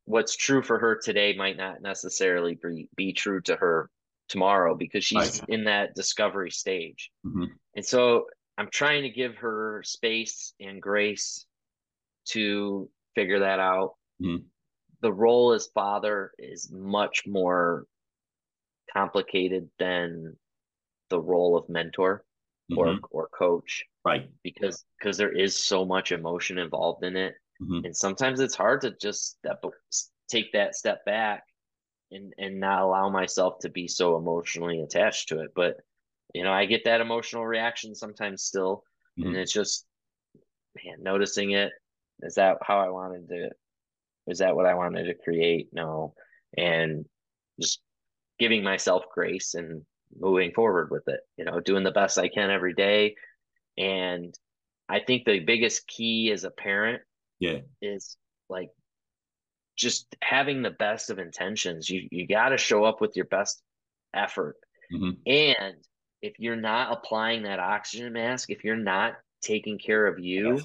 [0.06, 3.90] what's true for her today might not necessarily be, be true to her
[4.28, 5.48] tomorrow because she's right.
[5.50, 7.10] in that discovery stage.
[7.26, 7.44] Mm-hmm.
[7.74, 8.24] And so
[8.58, 11.44] I'm trying to give her space and grace
[12.30, 13.94] to figure that out.
[14.22, 14.44] Mm-hmm.
[15.02, 17.86] The role as father is much more
[18.92, 20.36] complicated than
[21.10, 22.24] the role of mentor
[22.70, 22.78] mm-hmm.
[22.78, 23.84] or or coach.
[24.04, 24.28] Right.
[24.42, 27.34] Because because there is so much emotion involved in it.
[27.62, 27.86] Mm-hmm.
[27.86, 29.62] And sometimes it's hard to just step
[30.28, 31.44] take that step back
[32.10, 35.50] and and not allow myself to be so emotionally attached to it.
[35.54, 35.76] But
[36.36, 38.84] you know, I get that emotional reaction sometimes still,
[39.18, 39.28] mm-hmm.
[39.28, 39.86] and it's just
[40.74, 41.72] man, noticing it.
[42.20, 43.50] Is that how I wanted to?
[44.26, 45.70] Is that what I wanted to create?
[45.72, 46.12] No,
[46.54, 47.06] and
[47.58, 47.80] just
[48.38, 51.20] giving myself grace and moving forward with it.
[51.38, 53.14] You know, doing the best I can every day,
[53.78, 54.34] and
[54.90, 57.00] I think the biggest key as a parent,
[57.40, 58.18] yeah, is
[58.50, 58.68] like
[59.74, 61.88] just having the best of intentions.
[61.88, 63.62] You you got to show up with your best
[64.12, 64.56] effort.
[64.92, 65.10] Mm-hmm.
[65.26, 65.76] And
[66.26, 70.60] if you're not applying that oxygen mask, if you're not taking care of you,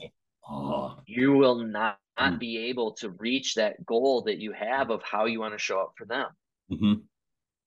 [0.49, 0.97] oh.
[1.05, 2.39] you will not, not mm.
[2.39, 5.79] be able to reach that goal that you have of how you want to show
[5.79, 6.27] up for them.
[6.71, 6.93] Mm-hmm.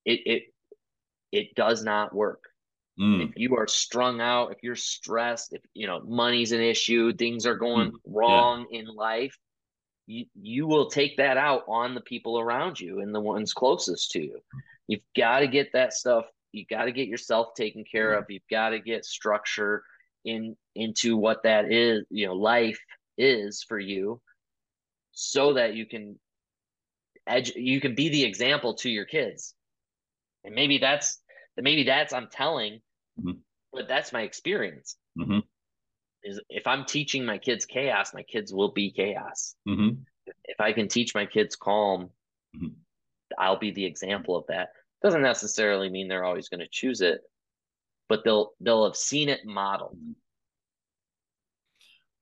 [0.05, 0.43] It it
[1.33, 2.43] it does not work.
[3.01, 3.29] Mm.
[3.29, 7.47] If you are strung out, if you're stressed, if you know money's an issue, things
[7.47, 7.97] are going mm.
[8.07, 8.81] wrong yeah.
[8.81, 9.37] in life,
[10.07, 14.11] you you will take that out on the people around you and the ones closest
[14.13, 14.41] to you.
[14.89, 16.27] You've got to get that stuff.
[16.55, 18.27] You got to get yourself taken care of.
[18.29, 19.83] You've got to get structure
[20.25, 22.05] in into what that is.
[22.11, 22.81] You know, life
[23.19, 24.21] is for you,
[25.13, 26.19] so that you can
[27.27, 27.53] edge.
[27.55, 29.55] You can be the example to your kids,
[30.45, 31.21] and maybe that's
[31.57, 32.81] maybe that's I'm telling,
[33.19, 33.39] mm-hmm.
[33.73, 34.97] but that's my experience.
[35.19, 35.41] Mm-hmm
[36.25, 39.55] is if I'm teaching my kids chaos, my kids will be chaos.
[39.69, 40.01] Mm-hmm.
[40.45, 42.11] If I can teach my kids calm,
[42.57, 42.69] mm-hmm.
[43.39, 44.71] I'll be the example of that.
[45.05, 47.21] Doesn't necessarily mean they're always going to choose it,
[48.09, 49.99] but they'll they'll have seen it modeled.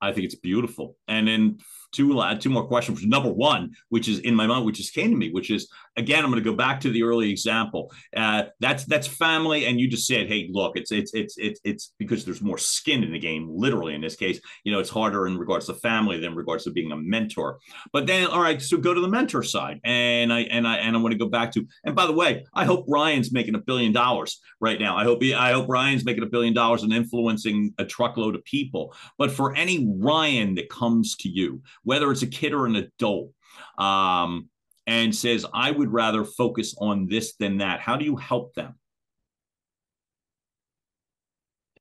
[0.02, 0.96] I think it's beautiful.
[1.08, 1.58] And then
[1.92, 3.04] two uh, two more questions.
[3.04, 6.24] Number one, which is in my mind, which just came to me, which is again,
[6.24, 7.92] I'm going to go back to the early example.
[8.16, 11.94] Uh, that's that's family, and you just said, hey, look, it's it's it's it's it's
[11.98, 13.48] because there's more skin in the game.
[13.50, 16.70] Literally, in this case, you know, it's harder in regards to family than regards to
[16.70, 17.58] being a mentor.
[17.92, 20.96] But then, all right, so go to the mentor side, and I and I and
[20.96, 21.66] I want to go back to.
[21.84, 24.96] And by the way, I hope Ryan's making a billion dollars right now.
[24.96, 28.44] I hope he, I hope Ryan's making a billion dollars and influencing a truckload of
[28.44, 28.94] people.
[29.18, 33.32] But for any Ryan that comes to you whether it's a kid or an adult,
[33.78, 34.48] um,
[34.86, 37.80] and says, I would rather focus on this than that.
[37.80, 38.74] How do you help them?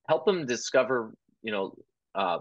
[0.07, 1.75] Help them discover, you know,
[2.13, 2.39] uh,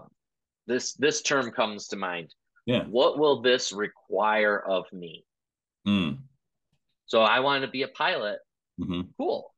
[0.67, 2.33] this this term comes to mind.
[2.65, 2.83] Yeah.
[2.83, 5.25] What will this require of me?
[5.87, 6.19] Mm.
[7.05, 8.39] So I want to be a pilot.
[8.79, 9.01] Mm-hmm.
[9.17, 9.51] Cool.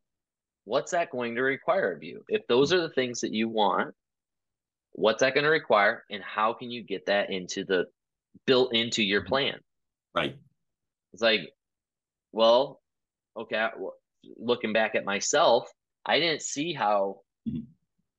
[0.66, 2.24] What's that going to require of you?
[2.30, 3.93] If those are the things that you want,
[4.93, 7.85] what's that going to require and how can you get that into the
[8.45, 9.29] built into your mm-hmm.
[9.29, 9.59] plan
[10.15, 10.37] right
[11.11, 11.41] it's like
[12.31, 12.81] well
[13.37, 13.67] okay
[14.37, 15.69] looking back at myself
[16.05, 17.17] i didn't see how
[17.47, 17.63] mm-hmm.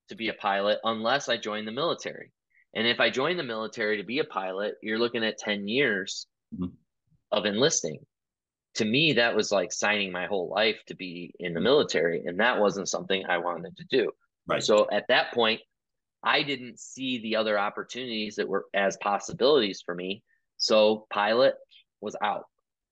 [0.08, 2.32] to be a pilot unless i joined the military
[2.74, 6.26] and if i joined the military to be a pilot you're looking at 10 years
[6.54, 6.66] mm-hmm.
[7.32, 7.98] of enlisting
[8.74, 12.40] to me that was like signing my whole life to be in the military and
[12.40, 14.10] that wasn't something i wanted to do
[14.48, 15.60] right so at that point
[16.24, 20.22] I didn't see the other opportunities that were as possibilities for me.
[20.56, 21.54] So pilot
[22.00, 22.44] was out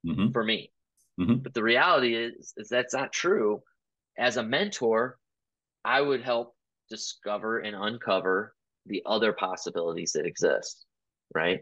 [0.07, 0.33] mm-hmm.
[0.33, 0.71] for me.
[1.19, 1.37] Mm-hmm.
[1.37, 3.63] But the reality is, is that's not true.
[4.19, 5.19] As a mentor,
[5.85, 6.55] I would help
[6.91, 8.55] discover and uncover
[8.87, 10.85] the other possibilities that exist,
[11.35, 11.61] right?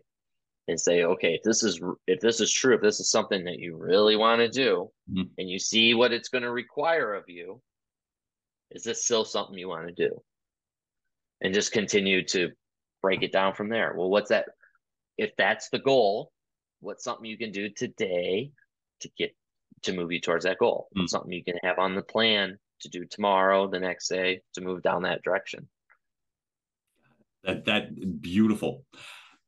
[0.69, 3.59] And say, okay, if this is if this is true, if this is something that
[3.59, 5.29] you really want to do, mm-hmm.
[5.39, 7.61] and you see what it's going to require of you,
[8.71, 10.23] is this still something you want to do?
[11.41, 12.51] And just continue to
[13.03, 13.95] break it down from there.
[13.97, 14.47] Well, what's that?
[15.19, 16.33] If that's the goal,
[16.81, 18.53] what's something you can do today
[19.01, 19.35] to get
[19.83, 20.89] to move you towards that goal?
[20.97, 21.09] Mm.
[21.09, 24.83] Something you can have on the plan to do tomorrow, the next day to move
[24.83, 25.69] down that direction.
[27.45, 28.85] That that beautiful.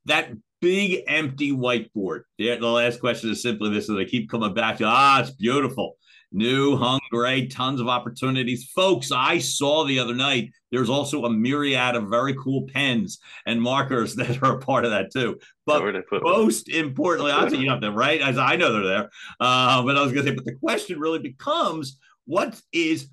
[0.06, 2.22] That big empty whiteboard.
[2.38, 5.30] Yeah, the last question is simply this, and they keep coming back to ah, it's
[5.30, 5.96] beautiful.
[6.32, 8.70] New, hungry, tons of opportunities.
[8.74, 13.60] Folks, I saw the other night there's also a myriad of very cool pens and
[13.60, 15.38] markers that are a part of that too.
[15.66, 15.82] But
[16.22, 18.20] most importantly, I'll you have them, right?
[18.20, 19.10] As I know they're there.
[19.38, 23.08] Uh, but I was gonna say, but the question really becomes what is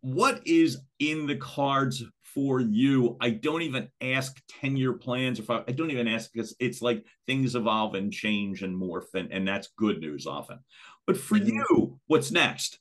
[0.00, 2.04] what is in the cards
[2.34, 3.16] for you.
[3.20, 7.04] I don't even ask 10 year plans or I don't even ask because it's like
[7.26, 10.58] things evolve and change and morph, and, and that's good news often.
[11.06, 11.48] But for mm-hmm.
[11.48, 12.80] you, what's next?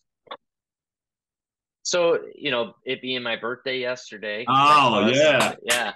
[1.84, 4.46] So, you know, it being my birthday yesterday.
[4.48, 5.54] Oh, yeah.
[5.64, 5.94] Yeah.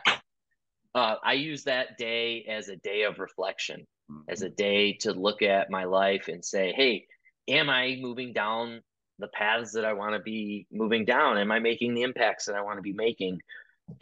[0.94, 4.30] Uh, I use that day as a day of reflection, mm-hmm.
[4.30, 7.06] as a day to look at my life and say, hey,
[7.48, 8.82] am I moving down
[9.20, 11.38] the paths that I want to be moving down?
[11.38, 13.42] Am I making the impacts that I want to be making?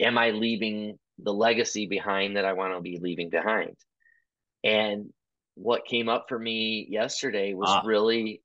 [0.00, 3.76] Am I leaving the legacy behind that I want to be leaving behind?
[4.62, 5.12] And
[5.54, 7.82] what came up for me yesterday was ah.
[7.84, 8.42] really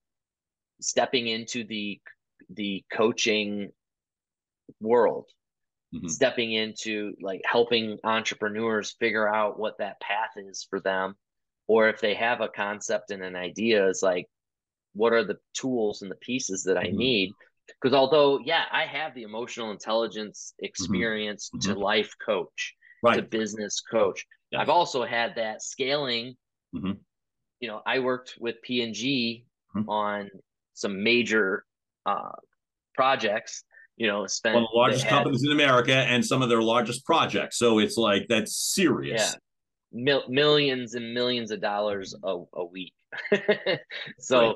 [0.79, 1.99] stepping into the
[2.49, 3.71] the coaching
[4.79, 5.25] world
[5.93, 6.07] mm-hmm.
[6.07, 11.15] stepping into like helping entrepreneurs figure out what that path is for them
[11.67, 14.27] or if they have a concept and an idea is like
[14.93, 16.97] what are the tools and the pieces that I mm-hmm.
[16.97, 17.31] need?
[17.81, 20.65] Because although, yeah, I have the emotional intelligence mm-hmm.
[20.65, 21.71] experience mm-hmm.
[21.71, 23.15] to life coach, right.
[23.15, 24.25] to business coach.
[24.55, 26.35] I've also had that scaling.
[26.75, 26.93] Mm-hmm.
[27.61, 29.89] You know, I worked with P and G mm-hmm.
[29.89, 30.29] on
[30.73, 31.63] some major
[32.05, 32.31] uh,
[32.95, 33.63] projects.
[33.95, 36.61] You know, spent one of the largest had, companies in America and some of their
[36.61, 37.57] largest projects.
[37.57, 39.21] So it's like that's serious.
[39.21, 42.93] Yeah, Mil- millions and millions of dollars a, a week.
[44.19, 44.47] so.
[44.47, 44.55] Right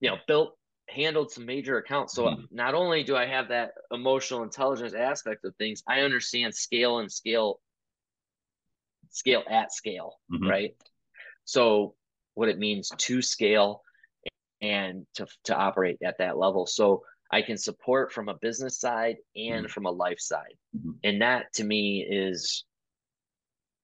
[0.00, 0.56] you know, built
[0.88, 2.14] handled some major accounts.
[2.14, 2.44] So mm-hmm.
[2.50, 7.10] not only do I have that emotional intelligence aspect of things, I understand scale and
[7.10, 7.60] scale
[9.10, 10.48] scale at scale, mm-hmm.
[10.48, 10.74] right?
[11.44, 11.94] So
[12.34, 13.82] what it means to scale
[14.60, 16.66] and to to operate at that level.
[16.66, 19.66] So I can support from a business side and mm-hmm.
[19.66, 20.56] from a life side.
[20.76, 20.90] Mm-hmm.
[21.04, 22.64] And that to me is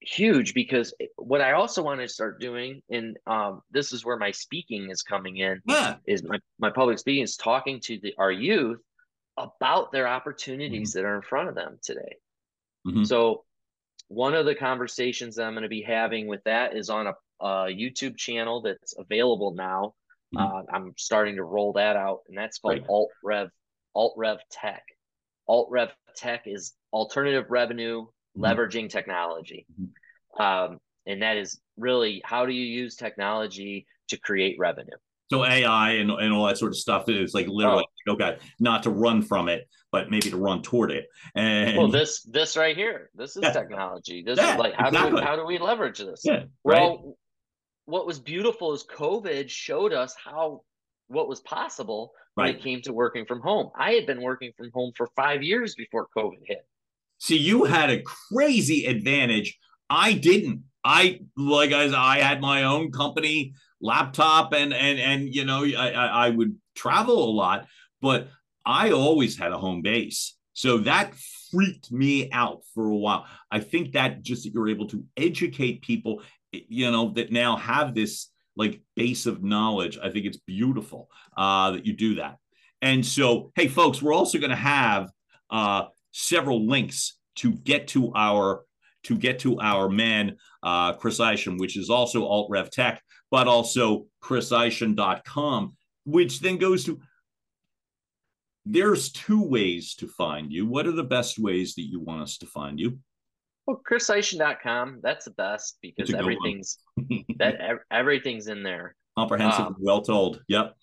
[0.00, 4.30] huge because what I also want to start doing, and um, this is where my
[4.30, 5.96] speaking is coming in, yeah.
[6.06, 8.80] is my, my public speaking is talking to the our youth
[9.36, 10.98] about their opportunities mm-hmm.
[10.98, 12.16] that are in front of them today.
[12.86, 13.04] Mm-hmm.
[13.04, 13.44] So
[14.08, 17.14] one of the conversations that I'm going to be having with that is on a,
[17.40, 19.94] a YouTube channel that's available now.
[20.34, 20.38] Mm-hmm.
[20.38, 22.86] Uh, I'm starting to roll that out, and that's called right.
[22.88, 23.48] Alt Rev
[23.94, 24.82] Alt Rev Tech.
[25.48, 28.06] Alt Rev Tech is alternative revenue.
[28.36, 29.66] Leveraging technology.
[29.80, 30.42] Mm-hmm.
[30.42, 34.96] Um, and that is really how do you use technology to create revenue?
[35.30, 38.12] So AI and, and all that sort of stuff is like literally oh.
[38.12, 41.06] okay, not to run from it, but maybe to run toward it.
[41.34, 43.50] And well, this this right here, this is yeah.
[43.50, 44.22] technology.
[44.24, 45.10] This yeah, is like how exactly.
[45.10, 46.22] do we, how do we leverage this?
[46.24, 47.14] Yeah, well, right?
[47.86, 50.62] what was beautiful is COVID showed us how
[51.08, 53.70] what was possible when it came to working from home.
[53.76, 56.66] I had been working from home for five years before COVID hit.
[57.18, 59.58] See, you had a crazy advantage.
[59.88, 60.64] I didn't.
[60.84, 65.90] I like as I had my own company laptop and and and you know I,
[65.90, 67.66] I would travel a lot,
[68.00, 68.28] but
[68.64, 70.36] I always had a home base.
[70.52, 71.14] So that
[71.50, 73.26] freaked me out for a while.
[73.50, 77.94] I think that just that you're able to educate people, you know, that now have
[77.94, 79.98] this like base of knowledge.
[80.02, 82.36] I think it's beautiful uh, that you do that.
[82.82, 85.10] And so, hey, folks, we're also going to have
[85.50, 85.84] uh,
[86.16, 88.64] several links to get to our
[89.04, 93.00] to get to our man uh, Chris Eischen, which is also Alt Rev Tech,
[93.30, 96.98] but also chriseischen.com, which then goes to
[98.64, 100.66] there's two ways to find you.
[100.66, 102.98] What are the best ways that you want us to find you?
[103.66, 106.78] Well, chriseischen.com, that's the best because everything's
[107.36, 107.60] that
[107.92, 108.96] everything's in there.
[109.16, 110.42] Comprehensive, um, well told.
[110.48, 110.74] Yep.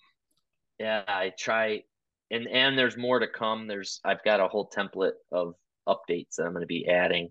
[0.78, 1.82] Yeah, I try
[2.30, 3.66] and and there's more to come.
[3.66, 5.54] There's I've got a whole template of
[5.88, 7.30] updates that I'm going to be adding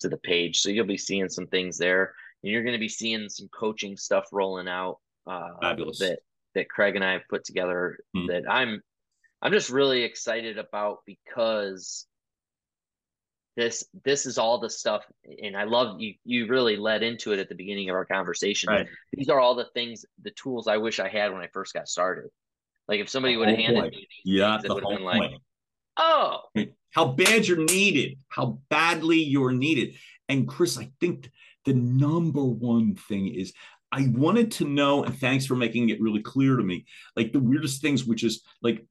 [0.00, 0.60] to the page.
[0.60, 2.14] So you'll be seeing some things there.
[2.42, 4.98] And you're going to be seeing some coaching stuff rolling out.
[5.26, 5.98] Uh, Fabulous.
[5.98, 6.20] That
[6.54, 7.98] that Craig and I have put together.
[8.16, 8.28] Mm.
[8.28, 8.82] That I'm
[9.40, 12.06] I'm just really excited about because
[13.56, 15.04] this this is all the stuff
[15.42, 18.68] and i love you you really led into it at the beginning of our conversation
[18.68, 18.88] right.
[19.12, 21.88] these are all the things the tools i wish i had when i first got
[21.88, 22.30] started
[22.88, 23.94] like if somebody would have handed point.
[23.94, 25.30] me these yeah, things, would have been like,
[25.96, 26.40] oh,
[26.90, 29.94] how bad you're needed, how badly you're needed.
[30.28, 31.30] And Chris, I think
[31.64, 33.52] the number one thing is
[33.90, 36.84] I wanted to know, and thanks for making it really clear to me,
[37.16, 38.86] like the weirdest things, which is like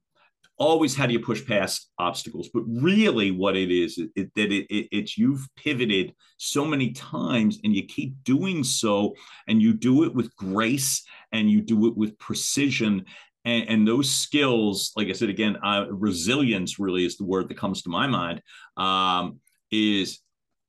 [0.56, 4.66] always how do you push past obstacles but really what it is it, that it,
[4.70, 9.14] it, it's you've pivoted so many times and you keep doing so
[9.48, 13.04] and you do it with grace and you do it with precision
[13.44, 17.58] and, and those skills like i said again uh, resilience really is the word that
[17.58, 18.42] comes to my mind
[18.76, 19.40] um,
[19.70, 20.20] is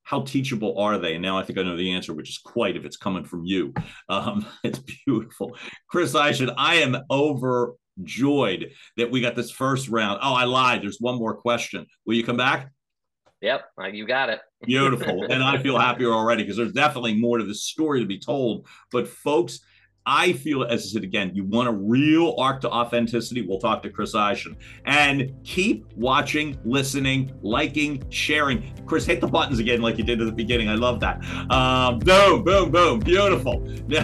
[0.05, 1.15] how teachable are they?
[1.15, 3.43] And now I think I know the answer, which is quite if it's coming from
[3.43, 3.73] you.
[4.07, 5.57] Um, it's beautiful.
[5.89, 10.19] Chris Eischen, I am overjoyed that we got this first round.
[10.21, 10.83] Oh, I lied.
[10.83, 11.87] There's one more question.
[12.05, 12.71] Will you come back?
[13.41, 14.39] Yep, you got it.
[14.63, 15.25] Beautiful.
[15.25, 18.67] And I feel happier already because there's definitely more to the story to be told.
[18.91, 19.59] But folks,
[20.05, 23.41] I feel, as I said again, you want a real arc to authenticity.
[23.41, 24.55] We'll talk to Chris Eischen.
[24.85, 28.71] And keep watching, listening, liking, sharing.
[28.85, 30.69] Chris, hit the buttons again like you did at the beginning.
[30.69, 31.23] I love that.
[31.49, 32.99] Um, boom, boom, boom.
[32.99, 33.67] Beautiful.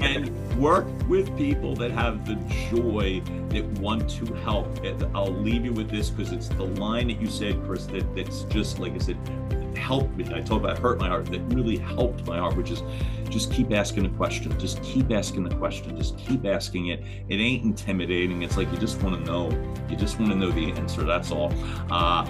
[0.00, 2.34] and work with people that have the
[2.70, 4.68] joy that want to help.
[5.14, 8.42] I'll leave you with this because it's the line that you said, Chris, that, that's
[8.44, 9.18] just like I said,
[9.76, 10.24] helped me.
[10.34, 12.82] I talk about hurt my heart, that really helped my heart, which is
[13.28, 14.58] just keep asking a question.
[14.58, 15.96] Just keep asking the question.
[15.96, 17.02] Just keep asking it.
[17.28, 18.42] It ain't intimidating.
[18.42, 19.50] It's like you just want to know.
[19.88, 21.02] You just want to know the answer.
[21.02, 21.52] That's all.
[21.90, 22.24] Uh,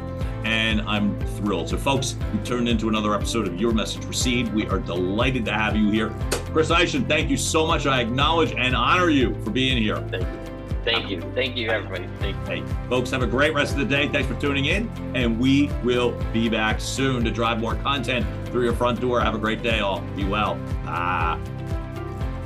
[0.45, 1.69] and I'm thrilled.
[1.69, 4.55] So, folks, we turned into another episode of Your Message Received.
[4.55, 6.15] We are delighted to have you here.
[6.53, 7.87] Chris Eischen, thank you so much.
[7.87, 9.97] I acknowledge and honor you for being here.
[9.97, 10.44] Thank you.
[10.85, 11.20] Thank you.
[11.35, 12.07] Thank you, everybody.
[12.20, 12.62] Thank you.
[12.62, 14.09] Hey, folks, have a great rest of the day.
[14.09, 14.89] Thanks for tuning in.
[15.14, 19.20] And we will be back soon to drive more content through your front door.
[19.20, 20.01] Have a great day, all.
[20.16, 20.57] Be well.
[20.85, 21.41] Bye.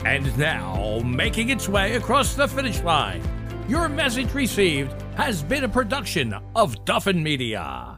[0.05, 3.22] And now, making its way across the finish line,
[3.68, 7.98] your message received has been a production of Duffin Media.